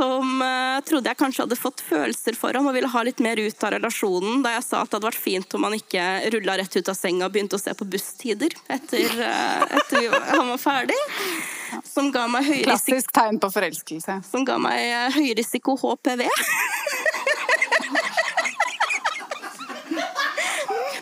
[0.01, 3.37] som eh, trodde jeg kanskje hadde fått følelser for ham og ville ha litt mer
[3.37, 6.55] ut av relasjonen, da jeg sa at det hadde vært fint om han ikke rulla
[6.61, 10.49] rett ut av senga og begynte å se på busstider etter, uh, etter vi- han
[10.55, 10.97] var ferdig.
[11.87, 14.17] Som ga meg høyrisiko, Klassisk tegn på forelskelse.
[14.31, 16.25] som ga meg eh, høyrisiko HPV.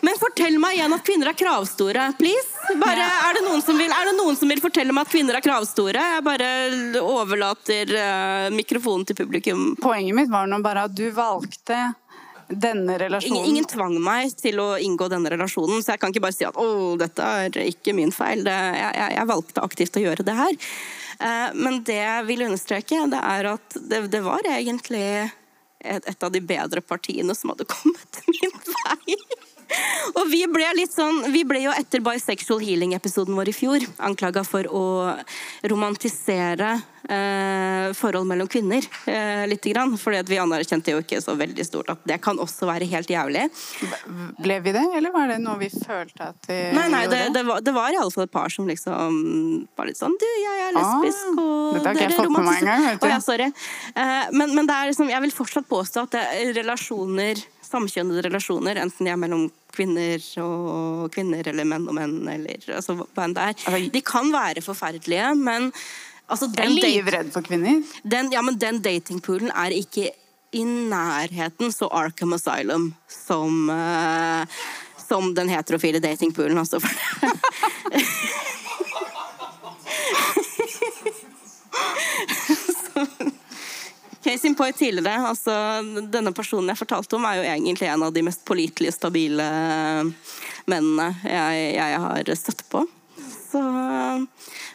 [0.00, 2.74] Men fortell meg igjen at kvinner er kravstore, please.
[2.78, 6.02] Bare, er, det vil, er det noen som vil fortelle meg at kvinner er kravstore?
[6.14, 6.50] Jeg bare
[7.00, 9.72] overlater uh, mikrofonen til publikum.
[9.80, 11.80] Poenget mitt var nå bare at du valgte
[12.48, 13.42] denne relasjonen.
[13.42, 16.46] Ingen, ingen tvang meg til å inngå denne relasjonen, så jeg kan ikke bare si
[16.48, 18.44] at å, dette er ikke min feil.
[18.46, 20.56] Det, jeg, jeg, jeg valgte aktivt å gjøre det her.
[21.18, 26.24] Eh, men det jeg vil understreke, det er at det, det var egentlig et, et
[26.24, 29.18] av de bedre partiene som hadde kommet min vei.
[30.16, 34.44] Og vi ble litt sånn Vi ble jo etter Bisexual Healing-episoden vår i fjor anklaga
[34.46, 34.84] for å
[35.68, 36.70] romantisere
[37.08, 38.84] eh, forhold mellom kvinner.
[39.08, 42.68] Eh, lite grann, fordi vi anerkjente jo ikke så veldig stort at det kan også
[42.68, 43.48] være helt jævlig.
[44.38, 47.34] Ble vi det, eller var det noe vi følte at vi Nei, nei, det, gjorde?
[47.36, 50.74] det var, det var fall et par som liksom var litt sånn Du, jeg er
[50.76, 53.06] lesbisk, Ah, og dette har ikke jeg fått med meg engang, vet du.
[53.06, 53.48] Oh, ja, sorry.
[53.94, 58.24] Eh, men, men det er liksom, jeg vil fortsatt påstå at det er relasjoner, samkjønnede
[58.26, 63.26] relasjoner, enten de er mellom kvinner og kvinner, eller menn og menn, eller altså, hva
[63.26, 65.70] enn det er, de kan være forferdelige, men
[66.26, 67.82] altså, Jeg er livredd for kvinner.
[68.02, 70.10] den, ja, men den datingpoolen er ikke
[70.56, 74.48] i nærheten så Arkham Asylum som uh,
[75.08, 76.80] som den heterofile datingpoolen, altså.
[84.28, 85.54] Case in point tidligere, altså
[86.12, 89.48] denne personen jeg fortalte om, er jo egentlig en av de mest pålitelige, stabile
[90.68, 92.84] mennene jeg, jeg har støtt på.
[93.48, 93.60] Så,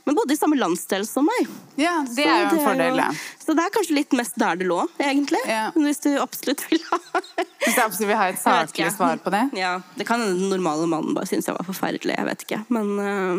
[0.03, 1.49] men bodde i samme landsdel som meg.
[1.77, 3.09] Ja, det er jo en fordel, ja.
[3.37, 5.41] Så det er kanskje litt mest der det lå, egentlig.
[5.45, 5.67] Ja.
[5.77, 6.99] Hvis du absolutt vil ha
[7.63, 9.43] Hvis du absolutt vil ha et saklig svar på det.
[9.59, 12.17] Ja, Det kan hende den normale mannen bare synes jeg var forferdelig.
[12.17, 12.63] Jeg vet ikke.
[12.73, 13.37] Men Ja,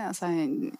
[0.00, 0.28] altså,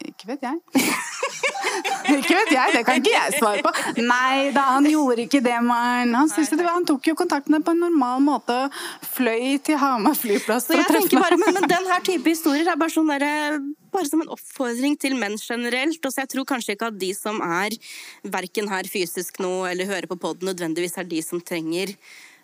[0.08, 0.58] ikke vet jeg.
[2.18, 3.72] ikke vet jeg, det kan ikke jeg svare på.
[4.00, 6.14] Nei da, han gjorde ikke det, Maren.
[6.16, 6.32] Han,
[6.66, 8.80] han tok jo kontaktene på en normal måte og
[9.12, 12.72] fløy til Hamar flyplass Så for å treffe bare, men, men den her type historier
[12.72, 13.60] er bare, sånn der,
[13.92, 16.00] bare som en oppfordring til menn generelt.
[16.00, 17.76] Og så jeg tror kanskje ikke at de som er
[18.24, 21.96] verken her fysisk nå eller hører på podden, nødvendigvis er de som trenger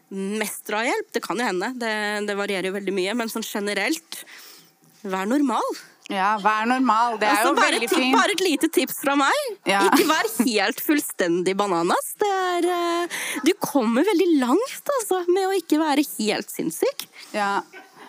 [0.09, 1.13] mest drahjelp.
[1.13, 1.93] Det kan jo hende, det,
[2.29, 3.17] det varierer jo veldig mye.
[3.19, 4.23] Men sånn generelt,
[5.05, 5.65] vær normal.
[6.09, 7.19] Ja, vær normal.
[7.21, 8.15] Det er Altså, jo veldig fint.
[8.17, 9.41] bare et lite tips fra meg.
[9.69, 9.83] Ja.
[9.91, 12.15] Ikke vær helt fullstendig bananas.
[12.23, 17.05] Det er, uh, du kommer veldig langt altså, med å ikke være helt sinnssyk.
[17.37, 17.59] Ja.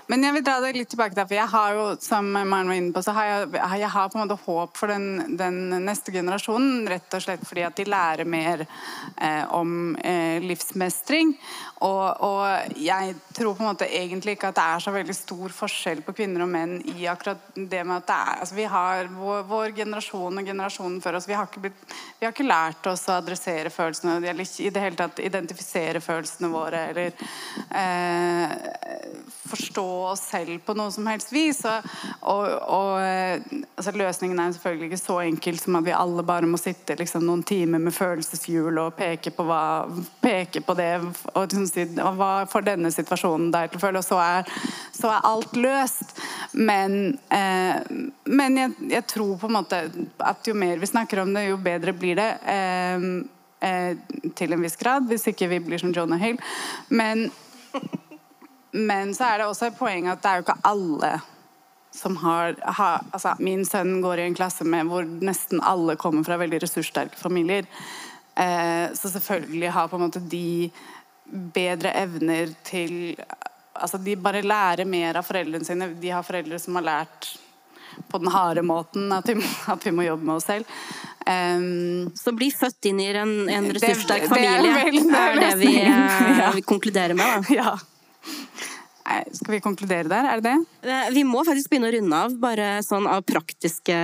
[0.10, 2.78] Men jeg vil dra det litt tilbake der, for jeg har jo, som Maren var
[2.80, 3.49] inne på, så har jeg,
[3.84, 7.66] jeg har på en måte håp for den, den neste generasjonen, rett og slett fordi
[7.68, 11.36] at de lærer mer eh, om eh, livsmestring.
[11.86, 15.53] Og, og jeg tror på en måte egentlig ikke at det er så veldig stor
[15.60, 19.14] forskjell på kvinner og menn i akkurat det med at det er altså vi har
[19.14, 21.86] vår, vår generasjon og generasjonen før oss, vi har, ikke blitt,
[22.18, 26.01] vi har ikke lært oss å adressere følelsene, eller ikke i det hele tatt identifisere
[26.03, 27.14] følelsene våre, eller
[27.78, 28.57] eh,
[29.53, 31.62] forstå oss selv på noe som helst vis.
[31.66, 31.88] Og,
[32.24, 33.41] og, eh,
[33.76, 37.26] altså løsningen er selvfølgelig ikke så enkel som at vi alle bare må sitte liksom,
[37.28, 39.62] noen timer med følelseshjul og peke på, hva,
[40.24, 44.08] peke på det og liksom si hva får denne situasjonen deg til å føle, og
[44.08, 44.54] så er,
[44.95, 46.16] så er alt løst.
[46.54, 47.82] Men, eh,
[48.30, 49.84] men jeg, jeg tror på en måte
[50.26, 52.32] at jo mer vi snakker om det, jo bedre blir det.
[52.50, 53.12] Eh,
[53.62, 53.97] eh,
[54.36, 56.39] til en viss grad, hvis ikke vi blir som Jonah Hill.
[56.89, 57.30] Men
[58.72, 61.14] men så er det også et poeng at det er jo ikke alle
[62.00, 66.24] som har, har altså, Min sønn går i en klasse med hvor nesten alle kommer
[66.24, 67.66] fra veldig ressurssterke familier.
[68.38, 70.70] Eh, så selvfølgelig har på en måte de
[71.56, 73.16] bedre evner til
[73.80, 75.86] Altså de bare lærer mer av foreldrene sine.
[76.02, 77.30] De har foreldre som har lært
[78.12, 80.66] på den harde måten at vi, må- at vi må jobbe med oss selv.
[81.30, 84.74] Um, Så bli født inn i en, en ressurssterk ressurssterk det er familie.
[84.76, 87.48] vel- det er er det vi, eh, vi konkluderer med.
[87.50, 87.56] Da.
[87.56, 87.78] ja.
[89.34, 90.28] Skal vi konkludere der?
[90.30, 90.90] Er det det?
[90.90, 93.96] Eh, Vi må faktisk begynne å runde av, bare sånn av praktiske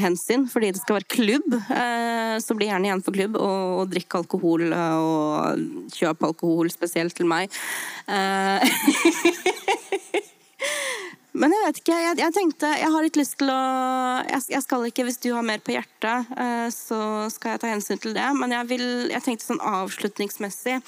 [0.00, 0.46] hensyn.
[0.48, 3.36] Fordi det skal være klubb, eh, så bli gjerne igjen for klubb.
[3.36, 7.50] Og, drikke drikk alkohol, eh, og kjøp alkohol, spesielt til meg.
[11.38, 11.98] Men jeg vet ikke.
[12.02, 13.58] Jeg, jeg tenkte Jeg har litt lyst til å
[14.28, 17.00] jeg, jeg skal ikke, Hvis du har mer på hjertet, eh, så
[17.32, 18.26] skal jeg ta hensyn til det.
[18.38, 20.78] Men jeg, vil, jeg tenkte sånn avslutningsmessig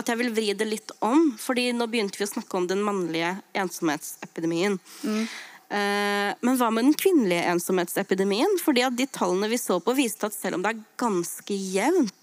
[0.00, 1.30] at jeg vil vri det litt om.
[1.38, 4.78] fordi nå begynte vi å snakke om den mannlige ensomhetsepidemien.
[5.06, 5.38] Eh,
[5.70, 8.56] Men hva med den kvinnelige ensomhetsepidemien?
[8.58, 12.20] Fordi at De tallene vi så på, viste at selv om det er ganske jevnt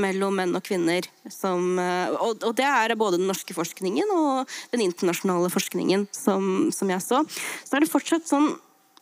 [0.00, 4.84] mellom menn og kvinner som, eh, og det er både den norske forskningen og den
[4.84, 7.22] internasjonale forskningen som, som jeg så,
[7.64, 8.52] så er det fortsatt sånn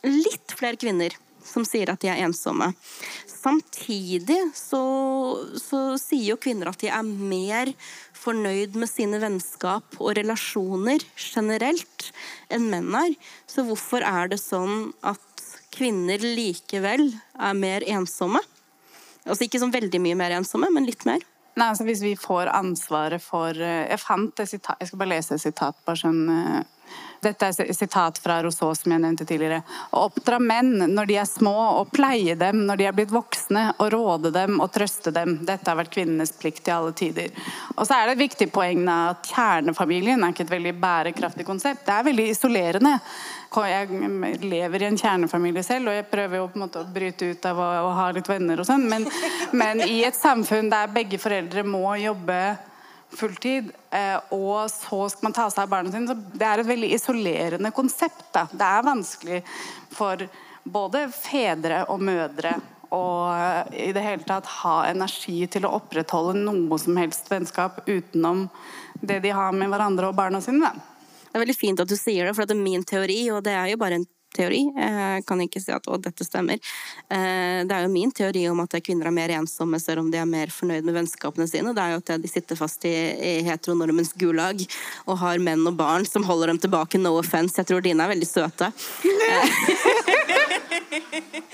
[0.03, 1.15] litt flere kvinner
[1.45, 2.71] som sier at de er ensomme.
[3.29, 4.81] Samtidig så,
[5.59, 7.73] så sier jo kvinner at de er mer
[8.23, 12.09] fornøyd med sine vennskap og relasjoner generelt
[12.53, 13.17] enn menn er.
[13.49, 15.21] Så hvorfor er det sånn at
[15.73, 18.41] kvinner likevel er mer ensomme?
[19.23, 21.23] Altså ikke sånn veldig mye mer ensomme, men litt mer.
[21.55, 25.15] Nei, altså Hvis vi får ansvaret for eh, Jeg fant et sitat, jeg skal bare
[25.15, 25.77] lese et sitat.
[25.85, 26.63] bare sånn, eh,
[27.23, 29.61] Dette er et sitat fra Rousseau, som jeg nevnte tidligere.
[29.95, 33.63] Å oppdra menn når de er små, og pleie dem når de er blitt voksne,
[33.79, 35.37] og råde dem og trøste dem.
[35.47, 37.31] Dette har vært kvinnenes plikt i alle tider.
[37.77, 41.85] Og så er det et viktig poeng at kjernefamilien er ikke et veldig bærekraftig konsept.
[41.87, 42.97] Det er veldig isolerende.
[43.53, 47.29] Jeg lever i en kjernefamilie selv, og jeg prøver jo på en måte å bryte
[47.33, 49.07] ut av å, ha litt venner og sånn, men,
[49.61, 52.39] men i et samfunn der begge foreldre må jobbe
[53.13, 56.09] fulltid, eh, og så skal man ta seg av barna sine.
[56.09, 58.25] Så det er et veldig isolerende konsept.
[58.33, 58.47] Da.
[58.49, 59.41] Det er vanskelig
[59.93, 60.25] for
[60.63, 62.55] både fedre og mødre
[62.93, 63.03] å
[63.73, 68.47] i det hele tatt ha energi til å opprettholde noe som helst vennskap utenom
[69.01, 70.69] det de har med hverandre og barna sine.
[70.69, 70.92] Da.
[71.33, 73.55] Det er veldig fint at du sier det, for det er min teori, og det
[73.57, 74.05] er jo bare en
[74.37, 74.59] teori.
[74.69, 76.61] Jeg kan ikke si at å, dette stemmer.
[77.09, 80.19] Eh, det er jo min teori om at kvinner er mer ensomme selv om de
[80.21, 81.73] er mer fornøyd med vennskapene sine.
[81.73, 84.61] Det er jo at de sitter fast i, i heteronormens gulag
[85.07, 87.01] og har menn og barn som holder dem tilbake.
[87.01, 87.57] No offense.
[87.57, 88.69] Jeg tror dine er veldig søte.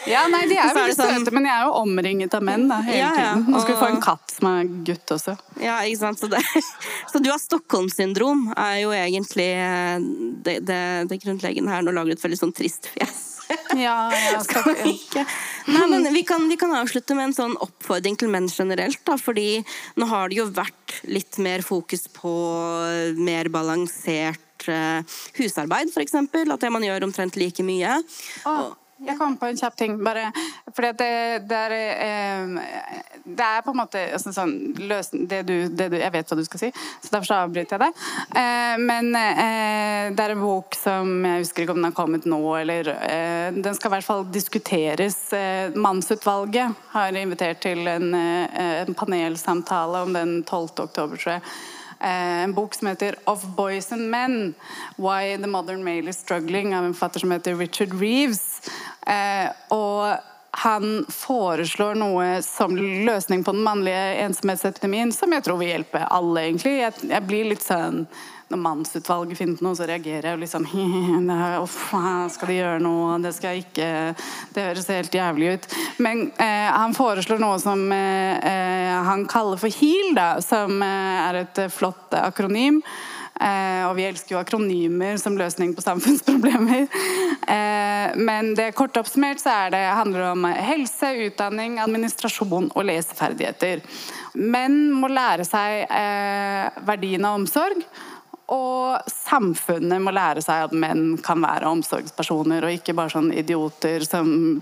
[0.09, 2.67] Ja, nei, De er det veldig sånn- søte, men jeg er jo omringet av menn
[2.71, 3.45] da, hele Ja, ja, tiden.
[3.53, 5.35] Nå skal vi få en katt som er gutt også.
[5.61, 6.21] Ja, ikke sant?
[6.21, 6.41] Så, det,
[7.11, 9.97] så du har Stockholm-syndrom, er jo egentlig eh,
[10.45, 11.85] det, det, det grunnleggende her.
[11.85, 13.25] Nå lager du et veldig sånn trist fjes.
[13.73, 15.23] Ja, ja, Skal vi ikke?
[15.73, 19.01] Nei, men vi kan, vi kan avslutte med en sånn oppfordring til menn generelt.
[19.07, 19.63] Da, fordi
[19.99, 22.33] nå har det jo vært litt mer fokus på
[23.17, 25.01] mer balansert eh,
[25.39, 26.17] husarbeid, f.eks.
[26.19, 27.97] At det man gjør omtrent like mye.
[28.45, 28.55] Å,
[29.05, 29.95] jeg kom på en kjapp ting.
[30.03, 30.29] Bare,
[30.75, 31.11] fordi det,
[31.49, 31.75] det, er,
[32.05, 34.53] eh, det er på en måte sånn, sånn,
[34.89, 36.71] løs, det du, det du, Jeg vet hva du skal si,
[37.03, 38.03] så derfor så avbryter jeg deg.
[38.41, 42.27] Eh, men eh, det er en bok som Jeg husker ikke om den har kommet
[42.29, 45.19] nå, eller eh, Den skal i hvert fall diskuteres.
[45.35, 50.87] Eh, Mannsutvalget har invitert til en, eh, en panelsamtale om den 12.
[50.89, 51.45] oktober, tror jeg.
[51.99, 54.53] Eh, en bok som heter 'Of Boys and Men'.
[54.95, 58.61] 'Why the Modern Male is Struggling' av en forfatter som heter Richard Reeves.
[59.07, 60.17] Eh, og
[60.51, 66.41] han foreslår noe som løsning på den mannlige ensomhetsepidemien, som jeg tror vil hjelpe alle,
[66.41, 66.79] egentlig.
[67.09, 68.07] Jeg blir litt sånn
[68.49, 70.61] når mannsutvalget finner på noe, så reagerer jeg jo
[71.29, 71.77] det Uff,
[72.33, 73.19] skal de gjøre noe?
[73.21, 73.89] Det skal jeg ikke
[74.55, 75.69] Det høres helt jævlig ut.
[76.01, 81.21] Men eh, han foreslår noe som eh, eh, han kaller for HEAL, da, som eh,
[81.27, 82.81] er et eh, flott akronym.
[83.39, 86.89] Eh, og vi elsker jo akronymer som løsning på samfunnsproblemer.
[88.29, 93.81] Men det kort oppsummert så det, handler det om helse, utdanning, administrasjon og leseferdigheter.
[94.35, 95.87] Menn må lære seg
[96.85, 97.85] verdien av omsorg.
[98.49, 104.05] Og samfunnet må lære seg at menn kan være omsorgspersoner, og ikke bare sånn idioter
[104.07, 104.59] som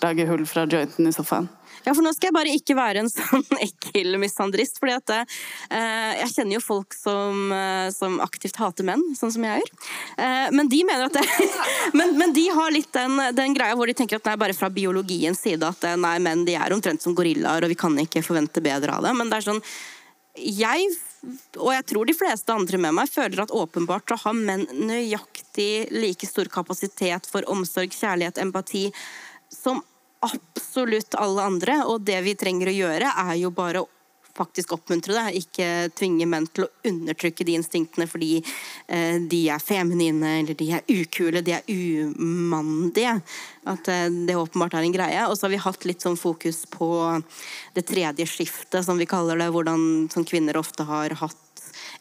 [0.00, 1.50] lager hull fra jointen i sofaen.
[1.84, 6.18] Ja, for nå skal jeg bare ikke være en sånn ekkel misandrist, fordi at eh,
[6.22, 9.72] jeg kjenner jo folk som, eh, som aktivt hater menn, sånn som jeg gjør.
[10.24, 11.50] Eh, men de mener at det,
[11.98, 14.56] men, men de har litt den, den greia hvor de tenker at det er bare
[14.56, 17.96] fra biologiens side at eh, nei, menn de er omtrent som gorillaer, og vi kan
[18.04, 19.14] ikke forvente bedre av det.
[19.16, 19.64] Men det er sånn
[20.38, 20.92] jeg,
[21.58, 25.88] og jeg tror de fleste andre med meg, føler at åpenbart så har menn nøyaktig
[25.94, 28.86] like stor kapasitet for omsorg, kjærlighet, empati
[29.50, 29.82] som
[30.24, 31.80] absolutt alle andre.
[31.90, 33.90] Og det vi trenger å gjøre, er jo bare å
[34.38, 35.68] faktisk oppmuntre det, ikke
[35.98, 40.86] tvinge menn til å undertrykke de instinktene fordi eh, de er feminine, eller de er
[40.88, 43.18] ukule, de er umandige.
[43.68, 45.26] At eh, det åpenbart er en greie.
[45.26, 46.88] Og så har vi hatt litt sånn fokus på
[47.76, 49.50] det tredje skiftet, som vi kaller det.
[49.54, 51.44] Hvordan som kvinner ofte har hatt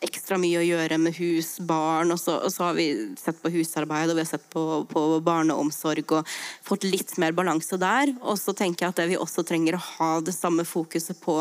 [0.03, 2.87] ekstra mye å gjøre med hus, barn, og så, og så har vi
[3.19, 7.79] sett på husarbeid og vi har sett på, på barneomsorg og fått litt mer balanse
[7.81, 8.13] der.
[8.21, 11.39] Og så tenker jeg at det vi også trenger å ha det samme fokuset på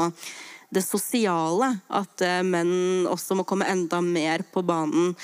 [0.77, 1.73] det sosiale.
[1.89, 5.15] At eh, menn også må komme enda mer på banen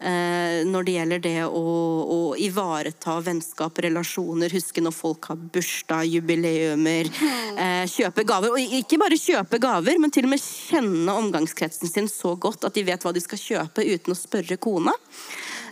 [0.00, 1.64] eh, når det gjelder det å,
[2.02, 7.10] å ivareta vennskap, relasjoner, huske når folk har bursdag, jubileumer,
[7.56, 8.54] eh, kjøpe gaver.
[8.56, 12.76] Og ikke bare kjøpe gaver, men til og med kjenne omgangskretsen sin så godt at
[12.76, 14.94] de vet hva de skal kjøpe uten å spørre kona.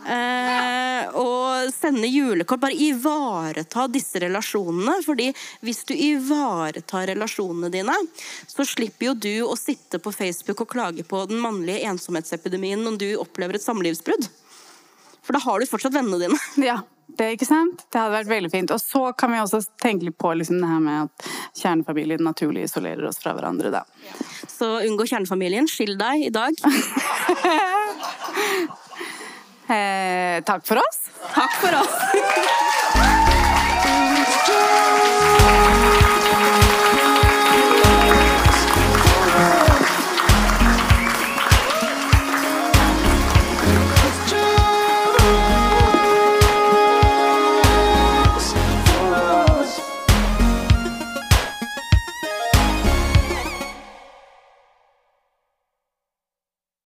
[0.08, 2.60] Eh, og sende julekort.
[2.62, 4.98] Bare ivareta disse relasjonene.
[5.04, 5.30] fordi
[5.60, 7.96] hvis du ivaretar relasjonene dine,
[8.46, 12.98] så slipper jo du å sitte på Facebook og klage på den mannlige ensomhetsepidemien når
[12.98, 14.28] du opplever et samlivsbrudd.
[15.22, 16.38] For da har du fortsatt vennene dine.
[16.70, 16.80] Ja,
[17.18, 17.84] det ikke sant?
[17.92, 18.72] Det hadde vært veldig fint.
[18.72, 22.64] Og så kan vi også tenke litt på liksom det her med at kjernefamilien naturlig
[22.68, 23.72] isolerer oss fra hverandre.
[23.74, 23.84] da.
[24.48, 25.68] Så unngå kjernefamilien.
[25.68, 26.52] Skill deg i dag.
[29.68, 30.98] Eh, takk for oss.
[31.34, 31.92] Takk for oss.